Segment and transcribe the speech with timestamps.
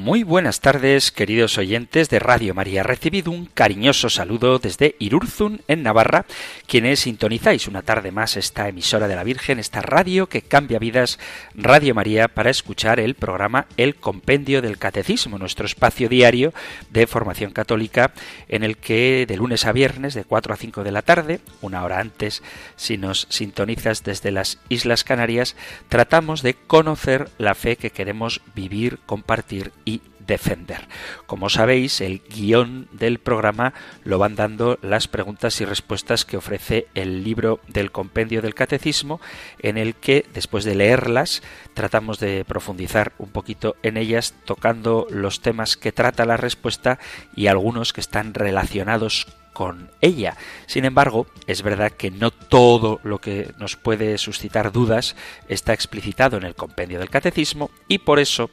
[0.00, 2.82] Muy buenas tardes, queridos oyentes de Radio María.
[2.82, 6.24] Recibido un cariñoso saludo desde Irurzun, en Navarra,
[6.66, 11.18] quienes sintonizáis una tarde más esta emisora de la Virgen, esta radio que cambia vidas,
[11.54, 16.54] Radio María, para escuchar el programa El Compendio del Catecismo, nuestro espacio diario
[16.88, 18.14] de formación católica,
[18.48, 21.84] en el que de lunes a viernes, de 4 a 5 de la tarde, una
[21.84, 22.42] hora antes,
[22.74, 25.56] si nos sintonizas desde las Islas Canarias,
[25.90, 29.99] tratamos de conocer la fe que queremos vivir, compartir y
[30.30, 30.86] defender.
[31.26, 36.86] Como sabéis, el guion del programa lo van dando las preguntas y respuestas que ofrece
[36.94, 39.20] el libro del compendio del catecismo,
[39.58, 41.42] en el que, después de leerlas,
[41.74, 47.00] tratamos de profundizar un poquito en ellas, tocando los temas que trata la respuesta
[47.34, 50.36] y algunos que están relacionados con ella.
[50.66, 55.16] Sin embargo, es verdad que no todo lo que nos puede suscitar dudas
[55.48, 58.50] está explicitado en el compendio del catecismo y por eso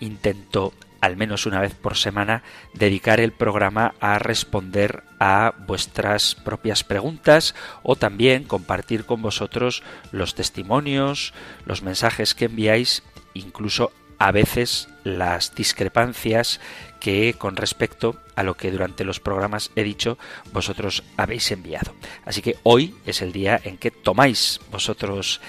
[0.00, 0.72] intento
[1.04, 7.54] al menos una vez por semana dedicar el programa a responder a vuestras propias preguntas
[7.82, 11.34] o también compartir con vosotros los testimonios,
[11.66, 13.02] los mensajes que enviáis,
[13.34, 16.58] incluso a veces las discrepancias
[17.00, 20.16] que con respecto a lo que durante los programas he dicho
[20.54, 21.94] vosotros habéis enviado.
[22.24, 25.42] Así que hoy es el día en que tomáis vosotros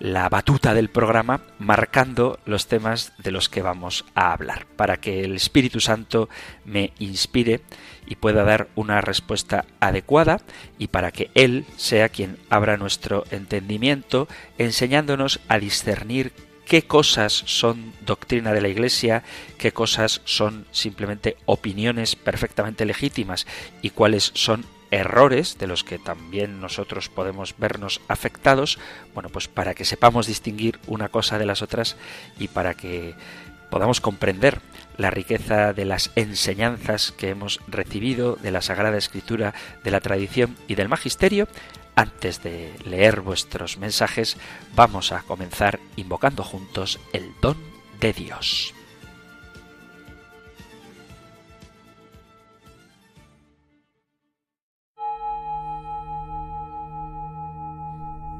[0.00, 5.22] la batuta del programa marcando los temas de los que vamos a hablar, para que
[5.22, 6.28] el Espíritu Santo
[6.64, 7.60] me inspire
[8.06, 10.40] y pueda dar una respuesta adecuada
[10.78, 14.26] y para que Él sea quien abra nuestro entendimiento,
[14.56, 16.32] enseñándonos a discernir
[16.64, 19.22] qué cosas son doctrina de la Iglesia,
[19.58, 23.46] qué cosas son simplemente opiniones perfectamente legítimas
[23.82, 28.78] y cuáles son errores de los que también nosotros podemos vernos afectados,
[29.14, 31.96] bueno, pues para que sepamos distinguir una cosa de las otras
[32.38, 33.14] y para que
[33.70, 34.60] podamos comprender
[34.96, 40.56] la riqueza de las enseñanzas que hemos recibido de la Sagrada Escritura, de la tradición
[40.68, 41.48] y del magisterio,
[41.94, 44.36] antes de leer vuestros mensajes,
[44.74, 47.56] vamos a comenzar invocando juntos el don
[48.00, 48.74] de Dios.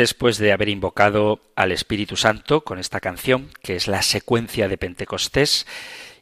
[0.00, 4.78] Después de haber invocado al Espíritu Santo con esta canción, que es la secuencia de
[4.78, 5.66] Pentecostés,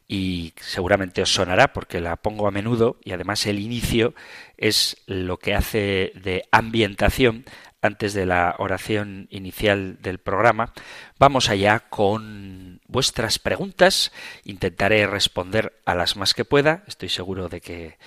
[0.05, 4.13] y seguramente os sonará porque la pongo a menudo y además el inicio
[4.57, 7.45] es lo que hace de ambientación
[7.81, 10.73] antes de la oración inicial del programa.
[11.17, 14.11] Vamos allá con vuestras preguntas.
[14.43, 16.83] Intentaré responder a las más que pueda.
[16.85, 17.97] Estoy seguro de que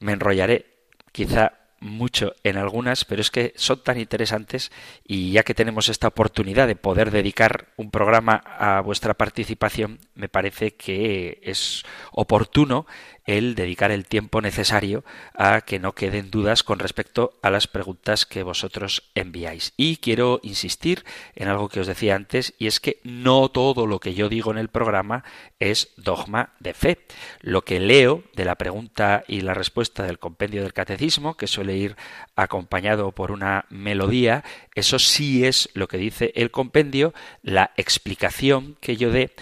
[0.00, 0.66] me enrollaré
[1.12, 4.70] quizá mucho en algunas, pero es que son tan interesantes
[5.04, 10.28] y ya que tenemos esta oportunidad de poder dedicar un programa a vuestra participación, me
[10.28, 11.82] parece que es
[12.12, 12.86] oportuno
[13.24, 18.26] el dedicar el tiempo necesario a que no queden dudas con respecto a las preguntas
[18.26, 19.72] que vosotros enviáis.
[19.76, 24.00] Y quiero insistir en algo que os decía antes, y es que no todo lo
[24.00, 25.24] que yo digo en el programa
[25.60, 26.98] es dogma de fe.
[27.40, 31.76] Lo que leo de la pregunta y la respuesta del compendio del catecismo, que suele
[31.76, 31.96] ir
[32.36, 38.96] acompañado por una melodía, eso sí es lo que dice el compendio, la explicación que
[38.96, 39.32] yo dé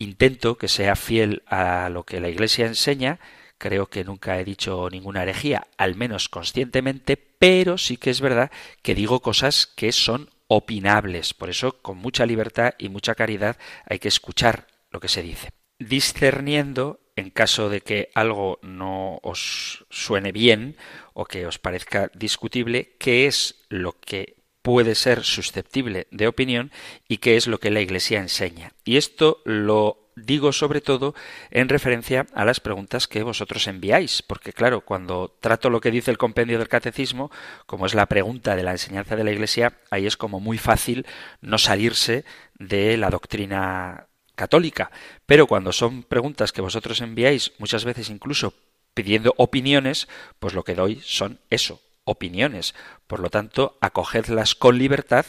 [0.00, 3.20] intento que sea fiel a lo que la Iglesia enseña,
[3.58, 8.50] creo que nunca he dicho ninguna herejía, al menos conscientemente, pero sí que es verdad
[8.82, 11.34] que digo cosas que son opinables.
[11.34, 15.50] Por eso, con mucha libertad y mucha caridad, hay que escuchar lo que se dice.
[15.78, 20.76] Discerniendo, en caso de que algo no os suene bien
[21.12, 26.70] o que os parezca discutible, qué es lo que puede ser susceptible de opinión
[27.08, 28.72] y qué es lo que la Iglesia enseña.
[28.84, 31.14] Y esto lo digo sobre todo
[31.50, 36.10] en referencia a las preguntas que vosotros enviáis, porque claro, cuando trato lo que dice
[36.10, 37.30] el compendio del catecismo,
[37.66, 41.06] como es la pregunta de la enseñanza de la Iglesia, ahí es como muy fácil
[41.40, 42.24] no salirse
[42.58, 44.90] de la doctrina católica.
[45.26, 48.54] Pero cuando son preguntas que vosotros enviáis, muchas veces incluso
[48.94, 52.74] pidiendo opiniones, pues lo que doy son eso, opiniones.
[53.06, 55.26] Por lo tanto, acogedlas con libertad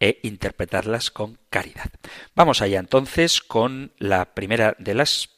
[0.00, 1.90] e interpretarlas con caridad.
[2.34, 5.30] Vamos allá entonces con la primera de las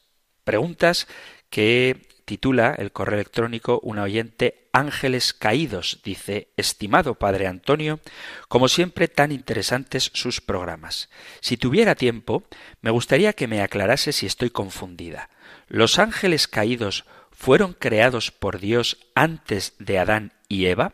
[0.45, 1.09] preguntas
[1.51, 6.01] que titula el correo electrónico una oyente Ángeles Caídos.
[6.05, 8.01] Dice, estimado Padre Antonio,
[8.49, 11.11] como siempre tan interesantes sus programas.
[11.41, 12.45] Si tuviera tiempo,
[12.81, 15.29] me gustaría que me aclarase si estoy confundida.
[15.69, 20.93] ¿Los ángeles caídos fueron creados por Dios antes de Adán y Eva?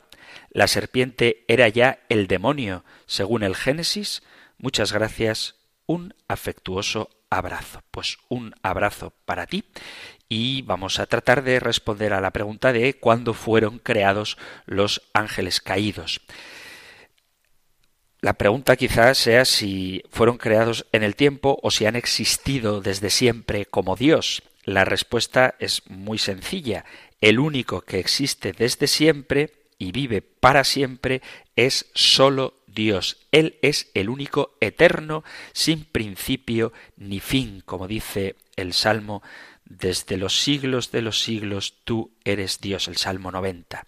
[0.50, 4.22] ¿La serpiente era ya el demonio, según el Génesis?
[4.56, 5.56] Muchas gracias.
[5.86, 7.82] Un afectuoso abrazo.
[7.90, 9.64] Pues un abrazo para ti
[10.28, 15.60] y vamos a tratar de responder a la pregunta de cuándo fueron creados los ángeles
[15.60, 16.20] caídos.
[18.20, 23.10] La pregunta quizás sea si fueron creados en el tiempo o si han existido desde
[23.10, 24.42] siempre como Dios.
[24.64, 26.84] La respuesta es muy sencilla.
[27.20, 31.22] El único que existe desde siempre y vive para siempre
[31.56, 33.26] es sólo Dios.
[33.32, 39.22] Él es el único eterno, sin principio ni fin, como dice el Salmo
[39.68, 43.86] desde los siglos de los siglos tú eres Dios, el Salmo 90.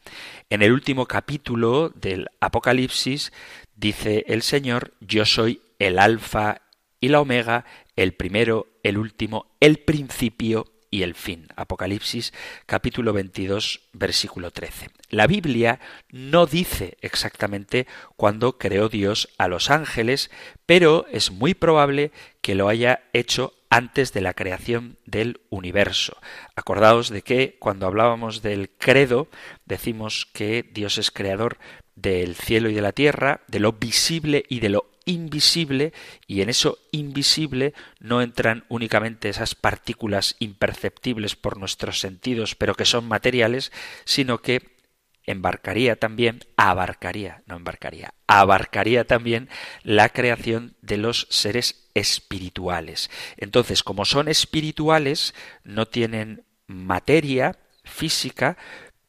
[0.51, 3.33] En el último capítulo del Apocalipsis
[3.75, 6.63] dice el Señor, yo soy el alfa
[7.01, 7.65] y la omega,
[7.97, 11.47] el primero, el último, el principio y el fin.
[11.57, 12.33] Apocalipsis
[12.67, 14.89] capítulo 22 versículo 13.
[15.09, 15.81] La Biblia
[16.11, 20.31] no dice exactamente cuándo creó Dios a los ángeles,
[20.67, 26.17] pero es muy probable que lo haya hecho antes de la creación del universo.
[26.57, 29.29] Acordaos de que cuando hablábamos del credo
[29.65, 31.59] decimos que Dios es creador
[31.95, 35.93] del cielo y de la tierra, de lo visible y de lo invisible
[36.27, 42.85] y en eso invisible no entran únicamente esas partículas imperceptibles por nuestros sentidos pero que
[42.85, 43.73] son materiales,
[44.05, 44.81] sino que
[45.25, 49.49] embarcaría también, abarcaría, no embarcaría, abarcaría también
[49.83, 53.11] la creación de los seres espirituales.
[53.37, 58.57] Entonces, como son espirituales, no tienen materia física,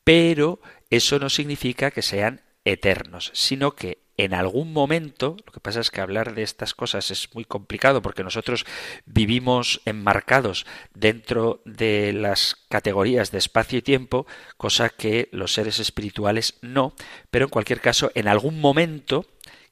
[0.03, 5.79] pero eso no significa que sean eternos, sino que en algún momento, lo que pasa
[5.79, 8.65] es que hablar de estas cosas es muy complicado porque nosotros
[9.05, 14.27] vivimos enmarcados dentro de las categorías de espacio y tiempo,
[14.57, 16.93] cosa que los seres espirituales no,
[17.31, 19.25] pero en cualquier caso, en algún momento,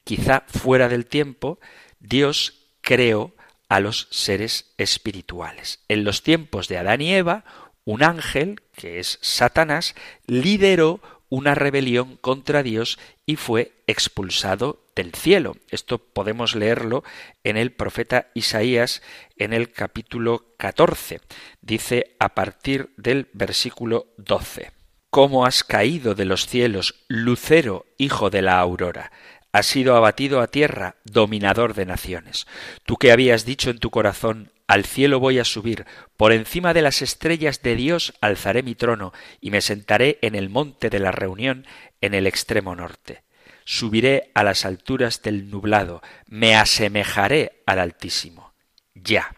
[0.03, 1.59] quizá fuera del tiempo,
[1.99, 3.35] Dios creó
[3.67, 5.83] a los seres espirituales.
[5.89, 7.43] En los tiempos de Adán y Eva,
[7.85, 9.93] un ángel, que es Satanás,
[10.25, 15.55] lideró una rebelión contra Dios y fue expulsado del cielo.
[15.69, 17.03] Esto podemos leerlo
[17.43, 19.01] en el profeta Isaías
[19.37, 21.21] en el capítulo 14.
[21.61, 24.71] Dice a partir del versículo 12.
[25.09, 29.11] ¿Cómo has caído de los cielos, lucero, hijo de la aurora?
[29.51, 32.47] has sido abatido a tierra, dominador de naciones.
[32.85, 36.83] Tú que habías dicho en tu corazón, al cielo voy a subir, por encima de
[36.83, 41.09] las estrellas de Dios alzaré mi trono, y me sentaré en el monte de la
[41.11, 41.65] reunión,
[42.01, 43.23] en el extremo norte.
[43.65, 48.53] Subiré a las alturas del nublado, me asemejaré al Altísimo.
[48.93, 49.35] Ya,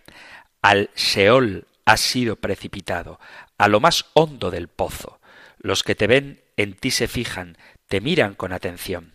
[0.61, 3.17] al Seol has sido precipitado,
[3.57, 5.21] a lo más hondo del pozo.
[5.59, 7.57] Los que te ven en ti se fijan,
[7.87, 9.13] te miran con atención.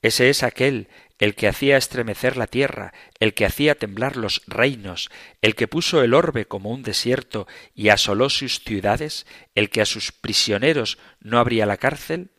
[0.00, 5.10] Ese es aquel el que hacía estremecer la tierra, el que hacía temblar los reinos,
[5.42, 9.86] el que puso el orbe como un desierto y asoló sus ciudades, el que a
[9.86, 12.30] sus prisioneros no abría la cárcel?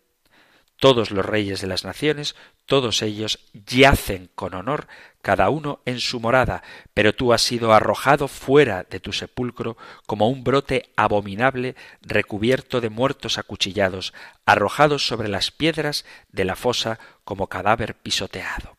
[0.79, 4.87] Todos los reyes de las naciones, todos ellos yacen con honor,
[5.21, 10.29] cada uno en su morada, pero tú has sido arrojado fuera de tu sepulcro como
[10.29, 14.13] un brote abominable recubierto de muertos acuchillados,
[14.45, 18.77] arrojados sobre las piedras de la fosa como cadáver pisoteado.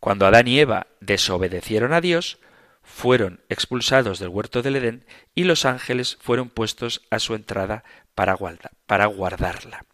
[0.00, 2.38] Cuando Adán y Eva desobedecieron a Dios,
[2.82, 8.34] fueron expulsados del huerto del Edén y los ángeles fueron puestos a su entrada para,
[8.34, 9.84] guardarla.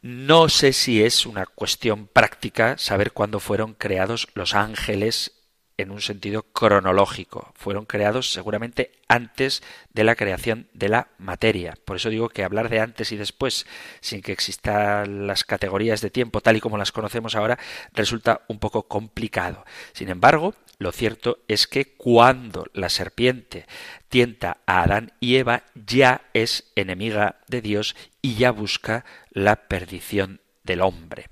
[0.00, 5.32] No sé si es una cuestión práctica saber cuándo fueron creados los ángeles
[5.76, 7.52] en un sentido cronológico.
[7.56, 11.74] Fueron creados seguramente antes de la creación de la materia.
[11.84, 13.66] Por eso digo que hablar de antes y después,
[14.00, 17.58] sin que existan las categorías de tiempo tal y como las conocemos ahora,
[17.92, 19.64] resulta un poco complicado.
[19.92, 23.66] Sin embargo, lo cierto es que cuando la serpiente
[24.08, 30.40] tienta a Adán y Eva, ya es enemiga de Dios y ya busca la perdición
[30.62, 31.30] del hombre.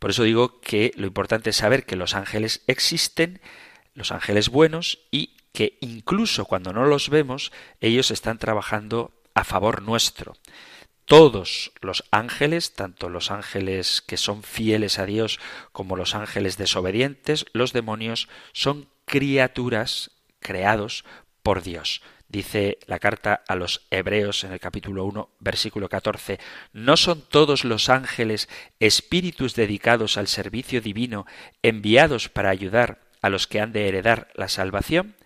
[0.00, 3.40] Por eso digo que lo importante es saber que los ángeles existen,
[3.94, 9.82] los ángeles buenos, y que incluso cuando no los vemos, ellos están trabajando a favor
[9.82, 10.34] nuestro.
[11.08, 15.40] Todos los ángeles, tanto los ángeles que son fieles a Dios
[15.72, 21.06] como los ángeles desobedientes, los demonios, son criaturas creados
[21.42, 22.02] por Dios.
[22.28, 26.40] Dice la carta a los Hebreos en el capítulo 1, versículo 14,
[26.74, 31.24] ¿no son todos los ángeles espíritus dedicados al servicio divino,
[31.62, 35.16] enviados para ayudar a los que han de heredar la salvación?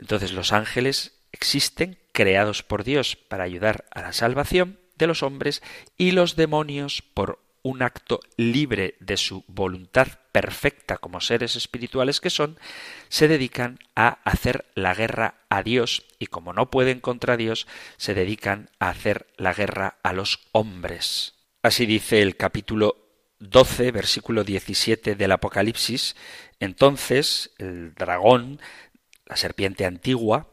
[0.00, 5.62] Entonces los ángeles existen, creados por Dios para ayudar a la salvación de los hombres,
[5.96, 12.30] y los demonios, por un acto libre de su voluntad perfecta como seres espirituales que
[12.30, 12.60] son,
[13.08, 18.14] se dedican a hacer la guerra a Dios y como no pueden contra Dios, se
[18.14, 21.34] dedican a hacer la guerra a los hombres.
[21.60, 22.98] Así dice el capítulo
[23.40, 26.14] 12, versículo 17 del Apocalipsis,
[26.60, 28.60] entonces el dragón,
[29.24, 30.52] la serpiente antigua,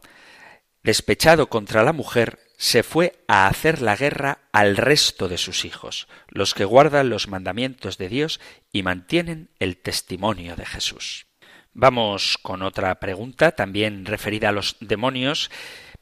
[0.82, 6.08] despechado contra la mujer, se fue a hacer la guerra al resto de sus hijos,
[6.28, 8.40] los que guardan los mandamientos de Dios
[8.72, 11.26] y mantienen el testimonio de Jesús.
[11.74, 15.50] Vamos con otra pregunta, también referida a los demonios,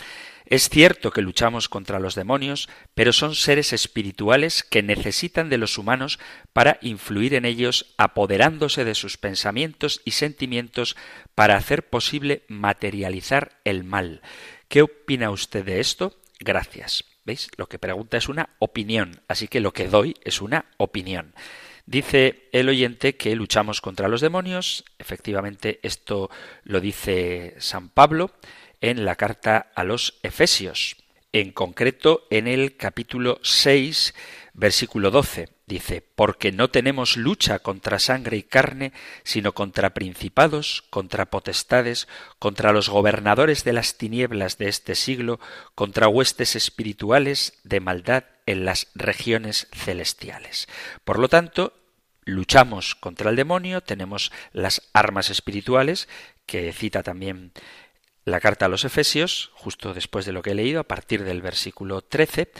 [0.47, 5.79] Es cierto que luchamos contra los demonios, pero son seres espirituales que necesitan de los
[5.79, 6.19] humanos
[6.53, 10.97] para influir en ellos, apoderándose de sus pensamientos y sentimientos
[11.37, 14.23] para hacer posible materializar el mal.
[14.67, 16.17] ¿Qué opina usted de esto?
[16.41, 17.10] Gracias.
[17.57, 21.35] Lo que pregunta es una opinión, así que lo que doy es una opinión.
[21.87, 24.85] Dice el oyente que luchamos contra los demonios.
[24.99, 26.31] Efectivamente, esto
[26.65, 28.33] lo dice San Pablo
[28.81, 30.97] en la carta a los Efesios,
[31.33, 34.15] en concreto en el capítulo 6,
[34.55, 35.49] versículo 12.
[35.67, 38.93] Dice, porque no tenemos lucha contra sangre y carne,
[39.23, 45.39] sino contra principados, contra potestades, contra los gobernadores de las tinieblas de este siglo,
[45.75, 50.69] contra huestes espirituales de maldad en las regiones celestiales.
[51.05, 51.73] Por lo tanto,
[52.25, 56.09] luchamos contra el demonio, tenemos las armas espirituales,
[56.47, 57.53] que cita también
[58.31, 61.43] la carta a los Efesios, justo después de lo que he leído, a partir del
[61.43, 62.51] versículo 13,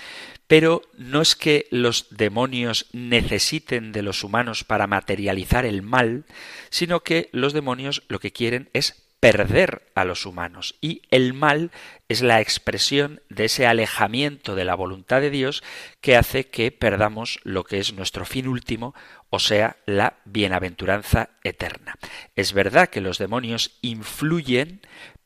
[0.47, 6.25] pero no es que los demonios necesiten de los humanos para materializar el mal,
[6.71, 11.71] sino que los demonios lo que quieren es perder a los humanos y el mal
[12.09, 15.63] es la expresión de ese alejamiento de la voluntad de Dios
[16.01, 18.95] que hace que perdamos lo que es nuestro fin último,
[19.29, 21.99] o sea, la bienaventuranza eterna.
[22.35, 24.81] Es verdad que los demonios influyen,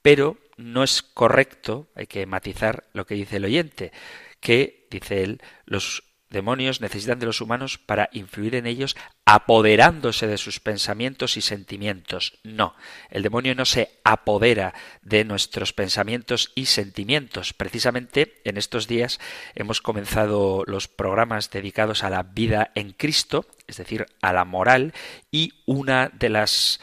[0.04, 3.90] pero no es correcto, hay que matizar lo que dice el oyente,
[4.38, 10.36] que, dice él, los demonios necesitan de los humanos para influir en ellos apoderándose de
[10.36, 12.38] sus pensamientos y sentimientos.
[12.42, 12.74] No,
[13.08, 17.54] el demonio no se apodera de nuestros pensamientos y sentimientos.
[17.54, 19.20] Precisamente en estos días
[19.54, 24.92] hemos comenzado los programas dedicados a la vida en Cristo, es decir, a la moral,
[25.30, 26.78] y una de las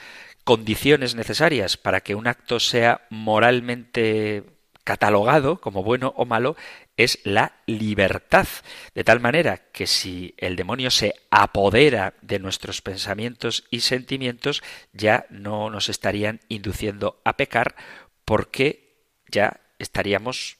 [0.52, 4.44] condiciones necesarias para que un acto sea moralmente
[4.84, 6.58] catalogado como bueno o malo
[6.98, 8.46] es la libertad.
[8.94, 14.62] De tal manera que si el demonio se apodera de nuestros pensamientos y sentimientos,
[14.92, 17.78] ya no nos estarían induciendo a pecar
[18.26, 20.58] porque ya estaríamos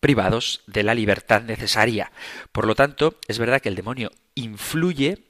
[0.00, 2.10] privados de la libertad necesaria.
[2.52, 5.26] Por lo tanto, es verdad que el demonio influye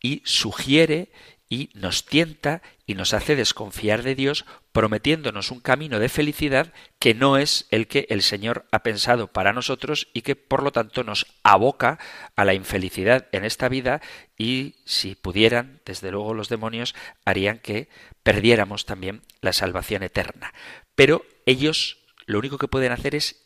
[0.00, 1.10] y sugiere
[1.48, 7.14] y nos tienta y nos hace desconfiar de Dios, prometiéndonos un camino de felicidad que
[7.14, 11.04] no es el que el Señor ha pensado para nosotros y que por lo tanto
[11.04, 11.98] nos aboca
[12.34, 14.00] a la infelicidad en esta vida
[14.36, 17.88] y si pudieran, desde luego los demonios harían que
[18.22, 20.52] perdiéramos también la salvación eterna.
[20.94, 23.42] Pero ellos lo único que pueden hacer es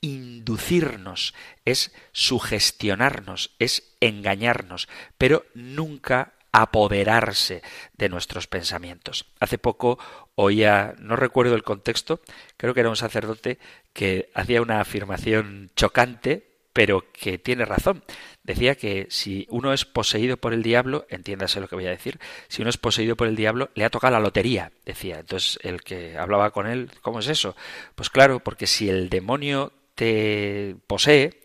[0.00, 7.62] inducirnos, es sugestionarnos, es engañarnos, pero nunca apoderarse
[7.94, 9.26] de nuestros pensamientos.
[9.40, 9.98] Hace poco
[10.36, 12.20] oía, no recuerdo el contexto,
[12.56, 13.58] creo que era un sacerdote
[13.92, 18.04] que hacía una afirmación chocante, pero que tiene razón.
[18.44, 22.20] Decía que si uno es poseído por el diablo, entiéndase lo que voy a decir,
[22.46, 25.18] si uno es poseído por el diablo, le ha tocado la lotería, decía.
[25.18, 27.56] Entonces el que hablaba con él, ¿cómo es eso?
[27.96, 31.40] Pues claro, porque si el demonio te posee,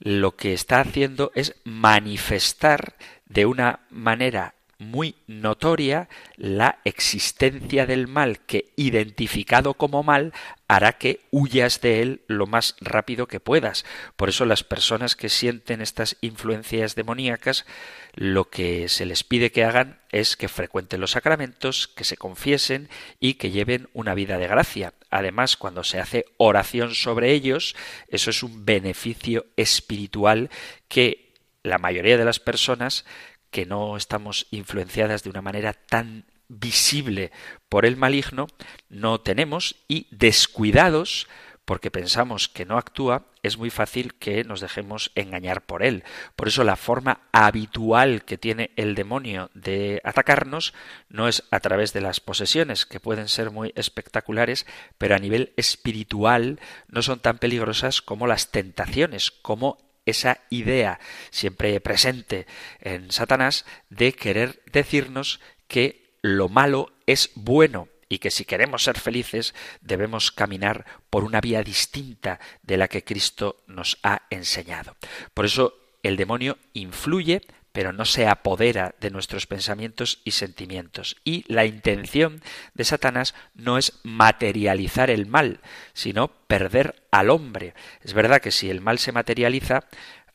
[0.00, 2.96] lo que está haciendo es manifestar
[3.28, 10.32] de una manera muy notoria la existencia del mal que, identificado como mal,
[10.68, 13.84] hará que huyas de él lo más rápido que puedas.
[14.16, 17.66] Por eso las personas que sienten estas influencias demoníacas,
[18.14, 22.88] lo que se les pide que hagan es que frecuenten los sacramentos, que se confiesen
[23.18, 24.94] y que lleven una vida de gracia.
[25.10, 27.74] Además, cuando se hace oración sobre ellos,
[28.08, 30.50] eso es un beneficio espiritual
[30.88, 31.27] que
[31.68, 33.04] la mayoría de las personas
[33.50, 37.30] que no estamos influenciadas de una manera tan visible
[37.68, 38.46] por el maligno,
[38.88, 41.28] no tenemos y descuidados
[41.68, 46.02] porque pensamos que no actúa, es muy fácil que nos dejemos engañar por él.
[46.34, 50.72] Por eso la forma habitual que tiene el demonio de atacarnos
[51.10, 54.64] no es a través de las posesiones, que pueden ser muy espectaculares,
[54.96, 59.76] pero a nivel espiritual no son tan peligrosas como las tentaciones, como
[60.10, 62.46] esa idea siempre presente
[62.80, 68.98] en Satanás de querer decirnos que lo malo es bueno y que si queremos ser
[68.98, 74.96] felices debemos caminar por una vía distinta de la que Cristo nos ha enseñado.
[75.34, 77.42] Por eso el demonio influye
[77.78, 81.16] pero no se apodera de nuestros pensamientos y sentimientos.
[81.22, 82.42] Y la intención
[82.74, 85.60] de Satanás no es materializar el mal,
[85.92, 87.74] sino perder al hombre.
[88.02, 89.84] Es verdad que si el mal se materializa,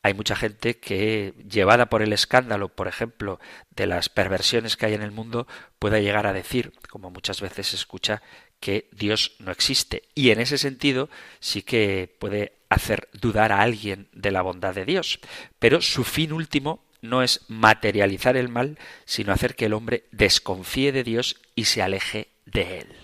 [0.03, 4.93] hay mucha gente que, llevada por el escándalo, por ejemplo, de las perversiones que hay
[4.93, 5.45] en el mundo,
[5.79, 8.21] pueda llegar a decir, como muchas veces se escucha,
[8.61, 10.03] que Dios no existe.
[10.15, 11.09] Y en ese sentido
[11.41, 15.19] sí que puede hacer dudar a alguien de la bondad de Dios.
[15.59, 20.91] Pero su fin último no es materializar el mal, sino hacer que el hombre desconfíe
[20.91, 22.95] de Dios y se aleje de él.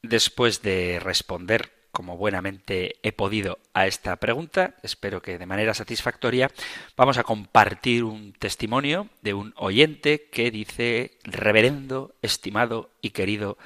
[0.00, 6.50] Después de responder como buenamente he podido a esta pregunta, espero que de manera satisfactoria,
[6.96, 13.58] vamos a compartir un testimonio de un oyente que dice, reverendo, estimado y querido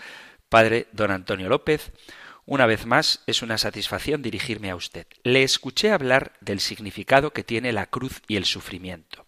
[0.49, 1.93] padre don Antonio López,
[2.47, 5.07] una vez más, es una satisfacción dirigirme a usted.
[5.25, 9.27] Le escuché hablar del significado que tiene la cruz y el sufrimiento.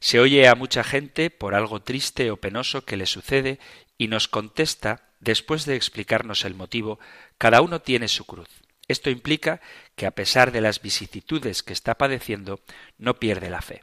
[0.00, 3.58] Se oye a mucha gente por algo triste o penoso que le sucede
[3.96, 7.00] y nos contesta, después de explicarnos el motivo,
[7.38, 8.48] cada uno tiene su cruz.
[8.86, 9.60] Esto implica
[9.96, 12.60] que a pesar de las vicisitudes que está padeciendo,
[12.98, 13.82] no pierde la fe.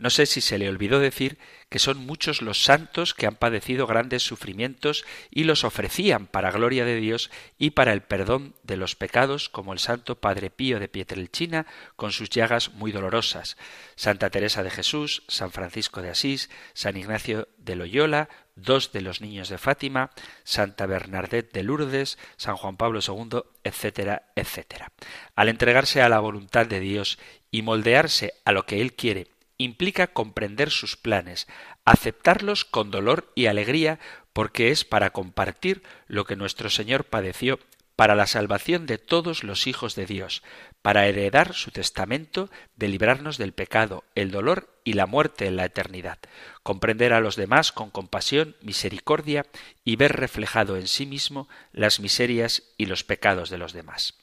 [0.00, 1.36] No sé si se le olvidó decir
[1.68, 6.86] que son muchos los santos que han padecido grandes sufrimientos y los ofrecían para gloria
[6.86, 10.88] de Dios y para el perdón de los pecados, como el santo Padre Pío de
[10.88, 13.58] Pietrelchina, con sus llagas muy dolorosas,
[13.94, 19.20] Santa Teresa de Jesús, San Francisco de Asís, San Ignacio de Loyola, dos de los
[19.20, 20.12] niños de Fátima,
[20.44, 24.92] Santa Bernadette de Lourdes, San Juan Pablo II, etcétera, etcétera.
[25.36, 27.18] Al entregarse a la voluntad de Dios
[27.50, 29.26] y moldearse a lo que Él quiere
[29.62, 31.46] implica comprender sus planes,
[31.84, 33.98] aceptarlos con dolor y alegría,
[34.32, 37.58] porque es para compartir lo que nuestro Señor padeció
[37.94, 40.42] para la salvación de todos los hijos de Dios,
[40.80, 45.66] para heredar su testamento de librarnos del pecado, el dolor y la muerte en la
[45.66, 46.18] eternidad,
[46.62, 49.44] comprender a los demás con compasión, misericordia
[49.84, 54.19] y ver reflejado en sí mismo las miserias y los pecados de los demás.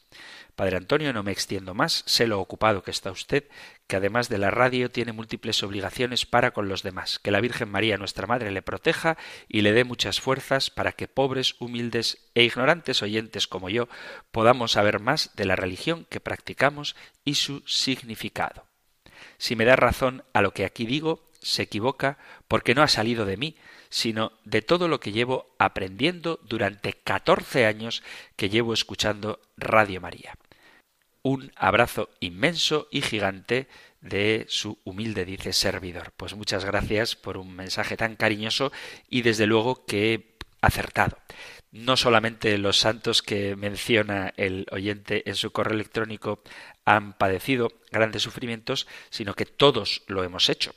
[0.58, 3.48] Padre Antonio, no me extiendo más, sé lo ocupado que está usted,
[3.86, 7.20] que además de la radio tiene múltiples obligaciones para con los demás.
[7.20, 11.08] Que la Virgen María, nuestra Madre, le proteja y le dé muchas fuerzas para que
[11.08, 13.88] pobres, humildes e ignorantes oyentes como yo
[14.32, 18.66] podamos saber más de la religión que practicamos y su significado.
[19.38, 22.18] Si me da razón a lo que aquí digo, se equivoca
[22.48, 23.58] porque no ha salido de mí,
[23.90, 28.02] sino de todo lo que llevo aprendiendo durante catorce años
[28.36, 30.36] que llevo escuchando Radio María
[31.28, 33.68] un abrazo inmenso y gigante
[34.00, 36.14] de su humilde, dice, servidor.
[36.16, 38.72] Pues muchas gracias por un mensaje tan cariñoso
[39.10, 41.18] y desde luego que acertado.
[41.70, 46.42] No solamente los santos que menciona el oyente en su correo electrónico
[46.86, 50.74] han padecido grandes sufrimientos, sino que todos lo hemos hecho.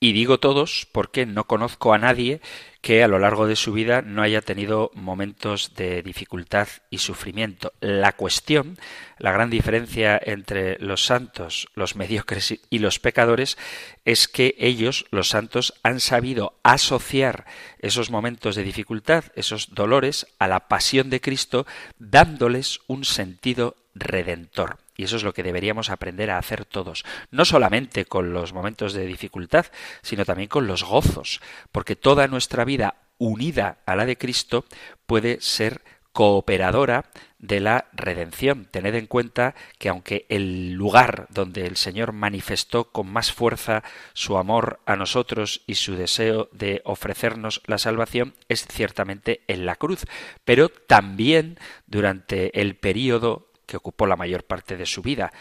[0.00, 2.40] Y digo todos porque no conozco a nadie
[2.80, 7.72] que a lo largo de su vida no haya tenido momentos de dificultad y sufrimiento.
[7.80, 8.78] La cuestión,
[9.18, 13.58] la gran diferencia entre los santos, los mediocres y los pecadores
[14.04, 17.44] es que ellos, los santos, han sabido asociar
[17.80, 21.66] esos momentos de dificultad, esos dolores, a la pasión de Cristo,
[21.98, 24.78] dándoles un sentido redentor.
[24.98, 28.92] Y eso es lo que deberíamos aprender a hacer todos, no solamente con los momentos
[28.92, 29.66] de dificultad,
[30.02, 34.64] sino también con los gozos, porque toda nuestra vida unida a la de Cristo
[35.06, 35.82] puede ser
[36.12, 37.04] cooperadora
[37.38, 38.66] de la redención.
[38.72, 43.84] Tened en cuenta que aunque el lugar donde el Señor manifestó con más fuerza
[44.14, 49.76] su amor a nosotros y su deseo de ofrecernos la salvación es ciertamente en la
[49.76, 50.06] cruz,
[50.44, 51.56] pero también
[51.86, 55.32] durante el período que ocupó la mayor parte de su vida,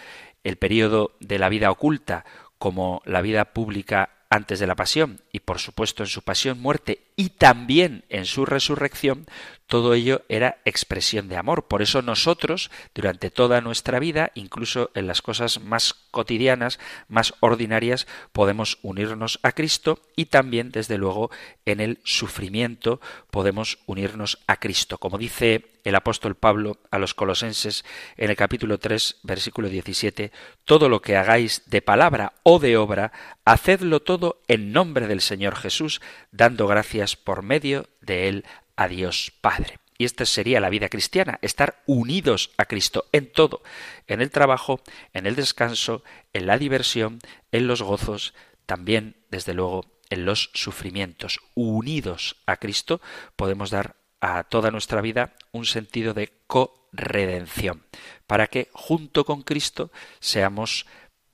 [0.44, 2.26] el período de la vida oculta
[2.60, 7.06] como la vida pública antes de la pasión y por supuesto en su pasión, muerte
[7.16, 9.26] y también en su resurrección,
[9.68, 11.68] todo ello era expresión de amor.
[11.68, 18.08] Por eso nosotros, durante toda nuestra vida, incluso en las cosas más cotidianas, más ordinarias,
[18.32, 21.30] podemos unirnos a Cristo y también, desde luego,
[21.66, 24.98] en el sufrimiento podemos unirnos a Cristo.
[24.98, 27.86] Como dice el apóstol Pablo a los colosenses
[28.18, 30.32] en el capítulo 3, versículo 17,
[30.66, 33.12] todo lo que hagáis de palabra o de obra,
[33.46, 36.02] hacedlo todo en nombre del Señor Jesús,
[36.32, 38.46] dando gracias por medio de él
[38.78, 39.80] a Dios Padre.
[39.98, 43.64] Y esta sería la vida cristiana, estar unidos a Cristo en todo,
[44.06, 44.80] en el trabajo,
[45.12, 47.20] en el descanso, en la diversión,
[47.52, 48.36] en los gozos,
[48.68, 51.40] también, desde luego, en los sufrimientos.
[51.56, 53.02] Unidos a Cristo
[53.36, 57.84] podemos dar a toda nuestra vida un sentido de corredención,
[58.28, 60.86] para que junto con Cristo seamos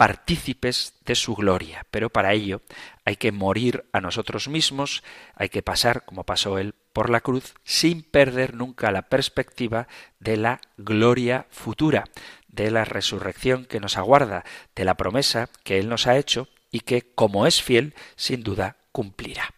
[0.04, 1.86] partícipes de su gloria.
[1.90, 2.62] Pero para ello
[3.06, 5.02] hay que morir a nosotros mismos,
[5.34, 9.88] hay que pasar, como pasó él, por la cruz, sin perder nunca la perspectiva
[10.20, 12.04] de la gloria futura,
[12.50, 14.44] de la resurrección que nos aguarda,
[14.76, 18.76] de la promesa que él nos ha hecho y que, como es fiel, sin duda
[18.92, 19.54] cumplirá.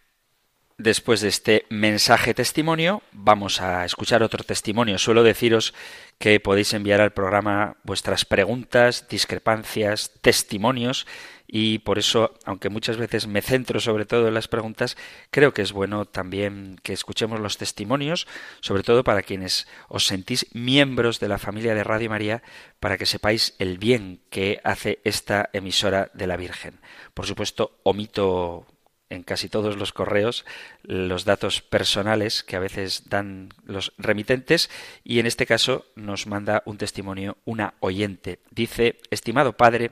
[0.78, 4.98] Después de este mensaje testimonio, vamos a escuchar otro testimonio.
[4.98, 5.72] Suelo deciros
[6.18, 11.06] que podéis enviar al programa vuestras preguntas, discrepancias, testimonios
[11.46, 14.98] y por eso, aunque muchas veces me centro sobre todo en las preguntas,
[15.30, 18.26] creo que es bueno también que escuchemos los testimonios,
[18.60, 22.42] sobre todo para quienes os sentís miembros de la familia de Radio María,
[22.80, 26.80] para que sepáis el bien que hace esta emisora de la Virgen.
[27.14, 28.66] Por supuesto, omito
[29.10, 30.44] en casi todos los correos
[30.82, 34.70] los datos personales que a veces dan los remitentes
[35.04, 38.40] y en este caso nos manda un testimonio una oyente.
[38.50, 39.90] Dice, estimado padre,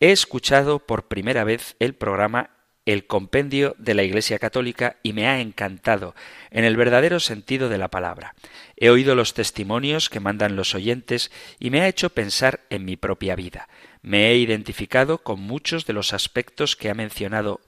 [0.00, 2.50] he escuchado por primera vez el programa
[2.86, 6.14] El Compendio de la Iglesia Católica y me ha encantado,
[6.50, 8.34] en el verdadero sentido de la palabra.
[8.76, 12.96] He oído los testimonios que mandan los oyentes y me ha hecho pensar en mi
[12.96, 13.68] propia vida.
[14.02, 17.62] Me he identificado con muchos de los aspectos que ha mencionado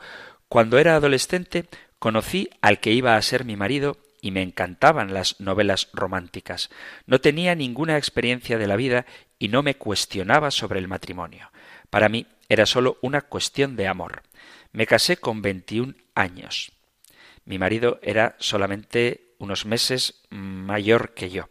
[0.49, 1.67] cuando era adolescente
[1.99, 6.71] conocí al que iba a ser mi marido y me encantaban las novelas románticas.
[7.07, 9.07] No tenía ninguna experiencia de la vida
[9.39, 11.51] y no me cuestionaba sobre el matrimonio.
[11.91, 14.23] Para mí era sólo una cuestión de amor.
[14.73, 16.73] Me casé con veintiún años.
[17.45, 21.49] Mi marido era solamente unos meses mayor que yo.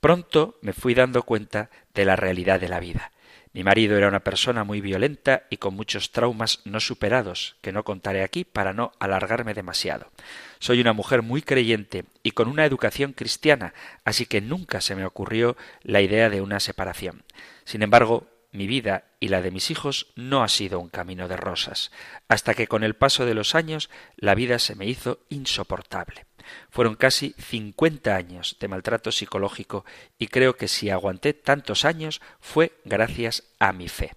[0.00, 3.12] Pronto me fui dando cuenta de la realidad de la vida.
[3.52, 7.82] Mi marido era una persona muy violenta y con muchos traumas no superados, que no
[7.82, 10.06] contaré aquí para no alargarme demasiado.
[10.60, 15.04] Soy una mujer muy creyente y con una educación cristiana, así que nunca se me
[15.04, 17.24] ocurrió la idea de una separación.
[17.64, 21.36] Sin embargo, mi vida y la de mis hijos no ha sido un camino de
[21.36, 21.90] rosas,
[22.28, 26.26] hasta que con el paso de los años la vida se me hizo insoportable.
[26.70, 29.84] Fueron casi cincuenta años de maltrato psicológico
[30.18, 34.14] y creo que si aguanté tantos años fue gracias a mi fe.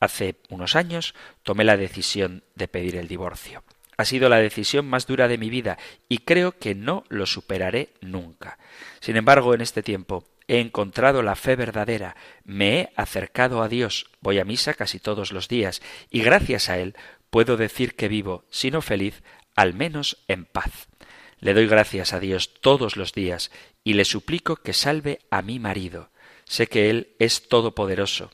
[0.00, 3.64] Hace unos años tomé la decisión de pedir el divorcio.
[3.96, 5.76] Ha sido la decisión más dura de mi vida
[6.08, 8.58] y creo que no lo superaré nunca.
[9.00, 14.10] Sin embargo, en este tiempo he encontrado la fe verdadera, me he acercado a Dios,
[14.20, 16.94] voy a misa casi todos los días y gracias a Él
[17.30, 19.22] puedo decir que vivo, si no feliz,
[19.56, 20.88] al menos en paz.
[21.40, 23.50] Le doy gracias a Dios todos los días
[23.84, 26.10] y le suplico que salve a mi marido.
[26.44, 28.30] Sé que Él es todopoderoso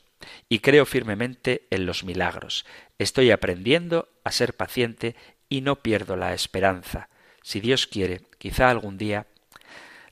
[0.49, 2.65] y creo firmemente en los milagros.
[2.97, 5.15] Estoy aprendiendo a ser paciente
[5.49, 7.09] y no pierdo la esperanza.
[7.41, 9.27] Si Dios quiere, quizá algún día.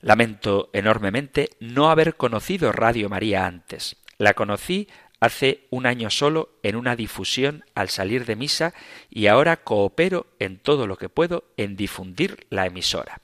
[0.00, 3.96] Lamento enormemente no haber conocido Radio María antes.
[4.18, 4.88] La conocí
[5.24, 8.74] hace un año solo en una difusión al salir de misa
[9.10, 13.20] y ahora coopero en todo lo que puedo en difundir la emisora.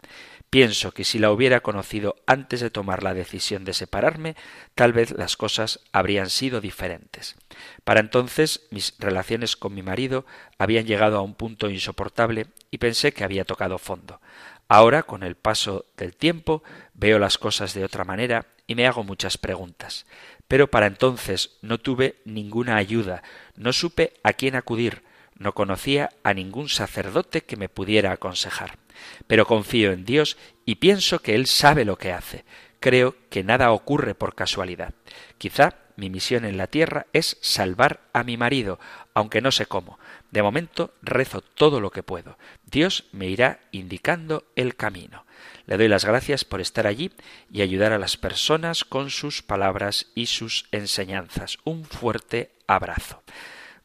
[0.50, 4.34] Pienso que si la hubiera conocido antes de tomar la decisión de separarme,
[4.74, 7.36] tal vez las cosas habrían sido diferentes.
[7.84, 10.26] Para entonces mis relaciones con mi marido
[10.58, 14.20] habían llegado a un punto insoportable y pensé que había tocado fondo.
[14.68, 16.62] Ahora, con el paso del tiempo,
[16.94, 20.06] veo las cosas de otra manera y me hago muchas preguntas.
[20.50, 23.22] Pero para entonces no tuve ninguna ayuda,
[23.54, 25.04] no supe a quién acudir,
[25.36, 28.76] no conocía a ningún sacerdote que me pudiera aconsejar.
[29.28, 32.44] Pero confío en Dios y pienso que Él sabe lo que hace.
[32.80, 34.92] Creo que nada ocurre por casualidad.
[35.38, 38.80] Quizá mi misión en la tierra es salvar a mi marido,
[39.14, 40.00] aunque no sé cómo.
[40.30, 42.38] De momento rezo todo lo que puedo.
[42.64, 45.24] Dios me irá indicando el camino.
[45.66, 47.10] Le doy las gracias por estar allí
[47.50, 51.58] y ayudar a las personas con sus palabras y sus enseñanzas.
[51.64, 53.22] Un fuerte abrazo.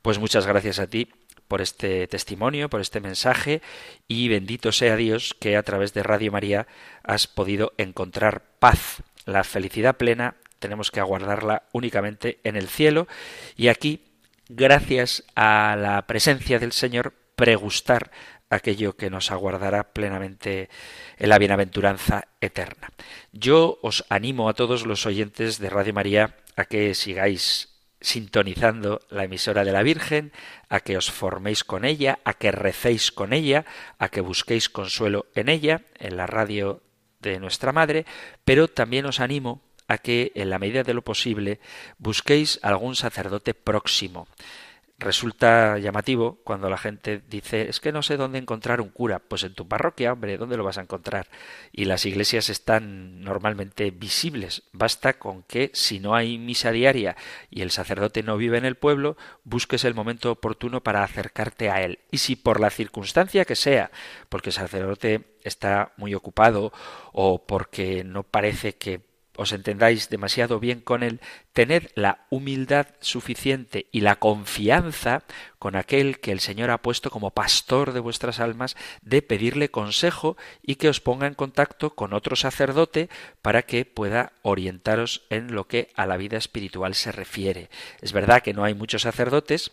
[0.01, 1.09] Pues muchas gracias a ti
[1.47, 3.61] por este testimonio, por este mensaje
[4.07, 6.67] y bendito sea Dios que a través de Radio María
[7.03, 9.03] has podido encontrar paz.
[9.25, 13.07] La felicidad plena tenemos que aguardarla únicamente en el cielo
[13.55, 14.01] y aquí,
[14.49, 18.11] gracias a la presencia del Señor, pregustar
[18.49, 20.69] aquello que nos aguardará plenamente
[21.17, 22.89] en la bienaventuranza eterna.
[23.31, 27.69] Yo os animo a todos los oyentes de Radio María a que sigáis
[28.01, 30.31] sintonizando la emisora de la Virgen,
[30.69, 33.65] a que os forméis con ella, a que recéis con ella,
[33.97, 36.83] a que busquéis consuelo en ella, en la radio
[37.19, 38.05] de nuestra Madre,
[38.43, 41.59] pero también os animo a que, en la medida de lo posible,
[41.97, 44.27] busquéis algún sacerdote próximo
[44.97, 49.19] resulta llamativo cuando la gente dice es que no sé dónde encontrar un cura.
[49.19, 51.27] Pues en tu parroquia, hombre, ¿dónde lo vas a encontrar?
[51.71, 54.63] Y las iglesias están normalmente visibles.
[54.71, 57.15] Basta con que si no hay misa diaria
[57.49, 61.81] y el sacerdote no vive en el pueblo, busques el momento oportuno para acercarte a
[61.81, 61.99] él.
[62.11, 63.91] Y si por la circunstancia que sea,
[64.29, 66.71] porque el sacerdote está muy ocupado
[67.11, 69.01] o porque no parece que
[69.37, 71.19] os entendáis demasiado bien con él,
[71.55, 75.23] tened la humildad suficiente y la confianza
[75.57, 80.35] con aquel que el Señor ha puesto como pastor de vuestras almas de pedirle consejo
[80.61, 83.09] y que os ponga en contacto con otro sacerdote
[83.41, 87.69] para que pueda orientaros en lo que a la vida espiritual se refiere.
[88.01, 89.71] Es verdad que no hay muchos sacerdotes,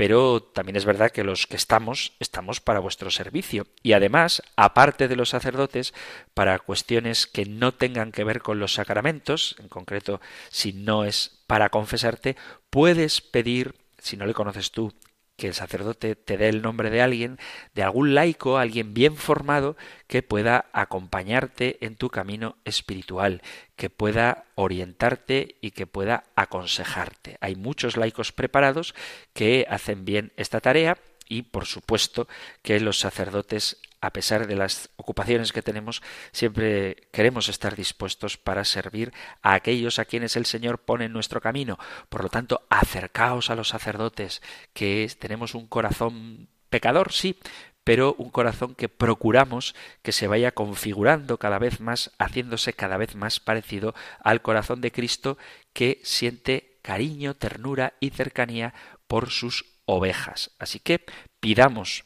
[0.00, 3.66] pero también es verdad que los que estamos, estamos para vuestro servicio.
[3.82, 5.92] Y además, aparte de los sacerdotes,
[6.32, 11.19] para cuestiones que no tengan que ver con los sacramentos, en concreto, si no es
[11.46, 12.36] para confesarte,
[12.70, 14.92] puedes pedir, si no le conoces tú,
[15.40, 17.38] que el sacerdote te dé el nombre de alguien,
[17.74, 23.40] de algún laico, alguien bien formado, que pueda acompañarte en tu camino espiritual,
[23.74, 27.38] que pueda orientarte y que pueda aconsejarte.
[27.40, 28.94] Hay muchos laicos preparados
[29.32, 32.28] que hacen bien esta tarea y por supuesto
[32.62, 38.64] que los sacerdotes a pesar de las ocupaciones que tenemos, siempre queremos estar dispuestos para
[38.64, 41.78] servir a aquellos a quienes el Señor pone en nuestro camino.
[42.08, 47.38] Por lo tanto, acercaos a los sacerdotes, que tenemos un corazón pecador, sí,
[47.84, 53.14] pero un corazón que procuramos que se vaya configurando cada vez más, haciéndose cada vez
[53.14, 55.38] más parecido al corazón de Cristo
[55.72, 58.74] que siente cariño, ternura y cercanía
[59.06, 60.52] por sus ovejas.
[60.58, 61.04] Así que
[61.40, 62.04] pidamos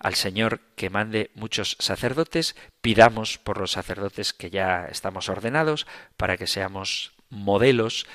[0.00, 6.36] al Señor que mande muchos sacerdotes, pidamos por los sacerdotes que ya estamos ordenados para
[6.36, 8.06] que seamos modelos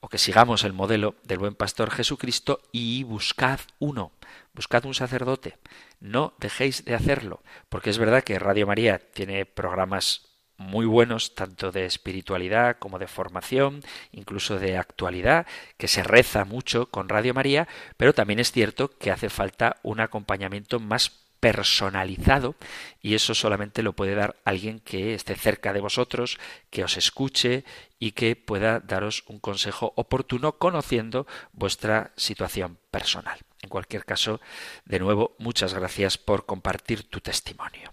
[0.00, 4.12] o que sigamos el modelo del buen pastor Jesucristo y buscad uno,
[4.52, 5.58] buscad un sacerdote.
[6.00, 11.72] No dejéis de hacerlo, porque es verdad que Radio María tiene programas muy buenos, tanto
[11.72, 17.68] de espiritualidad como de formación, incluso de actualidad, que se reza mucho con Radio María,
[17.96, 22.54] pero también es cierto que hace falta un acompañamiento más personalizado
[23.00, 26.38] y eso solamente lo puede dar alguien que esté cerca de vosotros,
[26.70, 27.64] que os escuche
[27.98, 33.40] y que pueda daros un consejo oportuno conociendo vuestra situación personal.
[33.60, 34.40] En cualquier caso,
[34.84, 37.92] de nuevo, muchas gracias por compartir tu testimonio.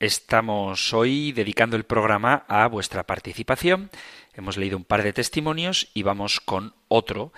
[0.00, 3.90] Estamos hoy dedicando el programa a vuestra participación.
[4.34, 7.32] Hemos leído un par de testimonios y vamos con otro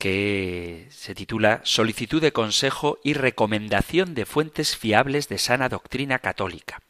[0.00, 6.80] que se titula Solicitud de consejo y recomendación de fuentes fiables de sana doctrina católica.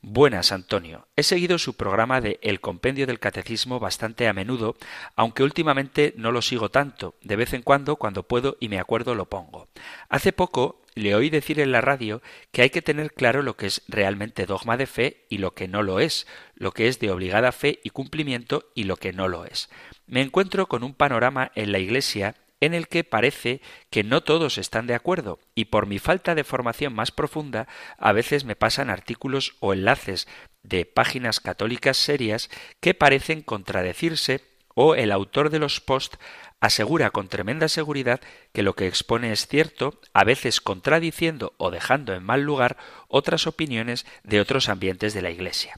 [0.00, 1.06] Buenas, Antonio.
[1.14, 4.76] He seguido su programa de El Compendio del Catecismo bastante a menudo,
[5.14, 7.16] aunque últimamente no lo sigo tanto.
[7.20, 9.68] De vez en cuando, cuando puedo y me acuerdo, lo pongo.
[10.08, 13.66] Hace poco le oí decir en la radio que hay que tener claro lo que
[13.66, 17.10] es realmente dogma de fe y lo que no lo es, lo que es de
[17.10, 19.68] obligada fe y cumplimiento y lo que no lo es.
[20.06, 24.58] Me encuentro con un panorama en la Iglesia en el que parece que no todos
[24.58, 28.90] están de acuerdo y por mi falta de formación más profunda a veces me pasan
[28.90, 30.26] artículos o enlaces
[30.62, 34.42] de páginas católicas serias que parecen contradecirse
[34.80, 36.20] o el autor de los posts
[36.60, 38.20] asegura con tremenda seguridad
[38.52, 42.76] que lo que expone es cierto, a veces contradiciendo o dejando en mal lugar
[43.08, 45.74] otras opiniones de otros ambientes de la Iglesia.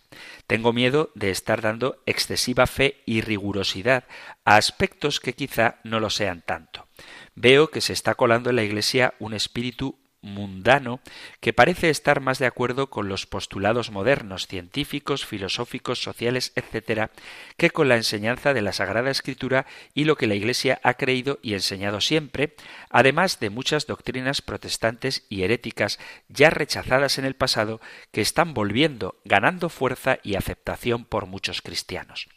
[0.47, 4.05] Tengo miedo de estar dando excesiva fe y rigurosidad
[4.45, 6.87] a aspectos que quizá no lo sean tanto.
[7.35, 11.01] Veo que se está colando en la Iglesia un espíritu mundano
[11.41, 17.11] que parece estar más de acuerdo con los postulados modernos, científicos, filosóficos, sociales, etc.,
[17.57, 21.39] que con la enseñanza de la Sagrada Escritura y lo que la Iglesia ha creído
[21.43, 22.55] y enseñado siempre,
[22.91, 25.99] además de muchas doctrinas protestantes y heréticas
[26.29, 27.81] ya rechazadas en el pasado
[28.13, 32.29] que están volviendo, ganando fuerza y aceptación por muchos cristianos.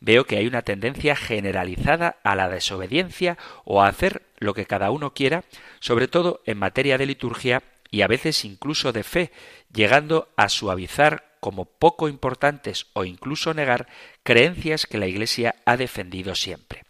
[0.00, 4.90] Veo que hay una tendencia generalizada a la desobediencia o a hacer lo que cada
[4.90, 5.44] uno quiera,
[5.80, 9.32] sobre todo en materia de liturgia y a veces incluso de fe,
[9.72, 13.88] llegando a suavizar como poco importantes o incluso negar
[14.22, 16.84] creencias que la Iglesia ha defendido siempre.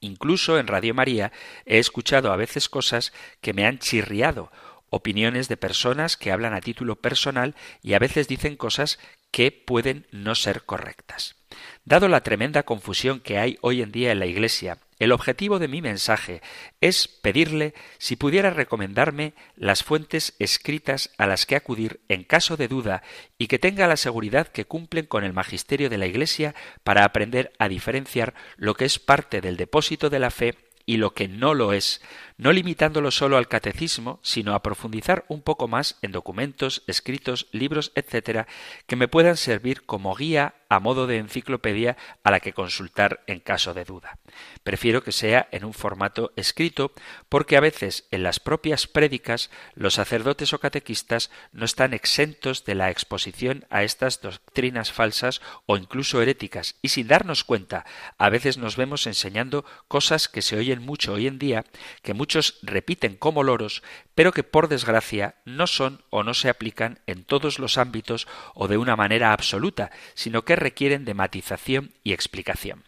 [0.00, 1.32] Incluso en Radio María
[1.66, 4.50] he escuchado a veces cosas que me han chirriado,
[4.88, 8.98] opiniones de personas que hablan a título personal y a veces dicen cosas
[9.30, 11.36] que pueden no ser correctas.
[11.84, 15.66] Dado la tremenda confusión que hay hoy en día en la Iglesia el objetivo de
[15.66, 16.42] mi mensaje
[16.80, 22.68] es pedirle si pudiera recomendarme las fuentes escritas a las que acudir en caso de
[22.68, 23.02] duda
[23.38, 27.52] y que tenga la seguridad que cumplen con el magisterio de la Iglesia para aprender
[27.58, 31.54] a diferenciar lo que es parte del depósito de la fe y lo que no
[31.54, 32.02] lo es,
[32.40, 37.92] no limitándolo solo al catecismo, sino a profundizar un poco más en documentos, escritos, libros,
[37.94, 38.46] etcétera,
[38.86, 43.40] que me puedan servir como guía a modo de enciclopedia a la que consultar en
[43.40, 44.18] caso de duda.
[44.62, 46.92] Prefiero que sea en un formato escrito
[47.28, 52.76] porque a veces en las propias prédicas los sacerdotes o catequistas no están exentos de
[52.76, 57.84] la exposición a estas doctrinas falsas o incluso heréticas y sin darnos cuenta
[58.16, 61.64] a veces nos vemos enseñando cosas que se oyen mucho hoy en día
[62.02, 62.29] que muchos
[62.62, 63.82] repiten como loros
[64.14, 68.68] pero que por desgracia no son o no se aplican en todos los ámbitos o
[68.68, 72.84] de una manera absoluta, sino que requieren de matización y explicación.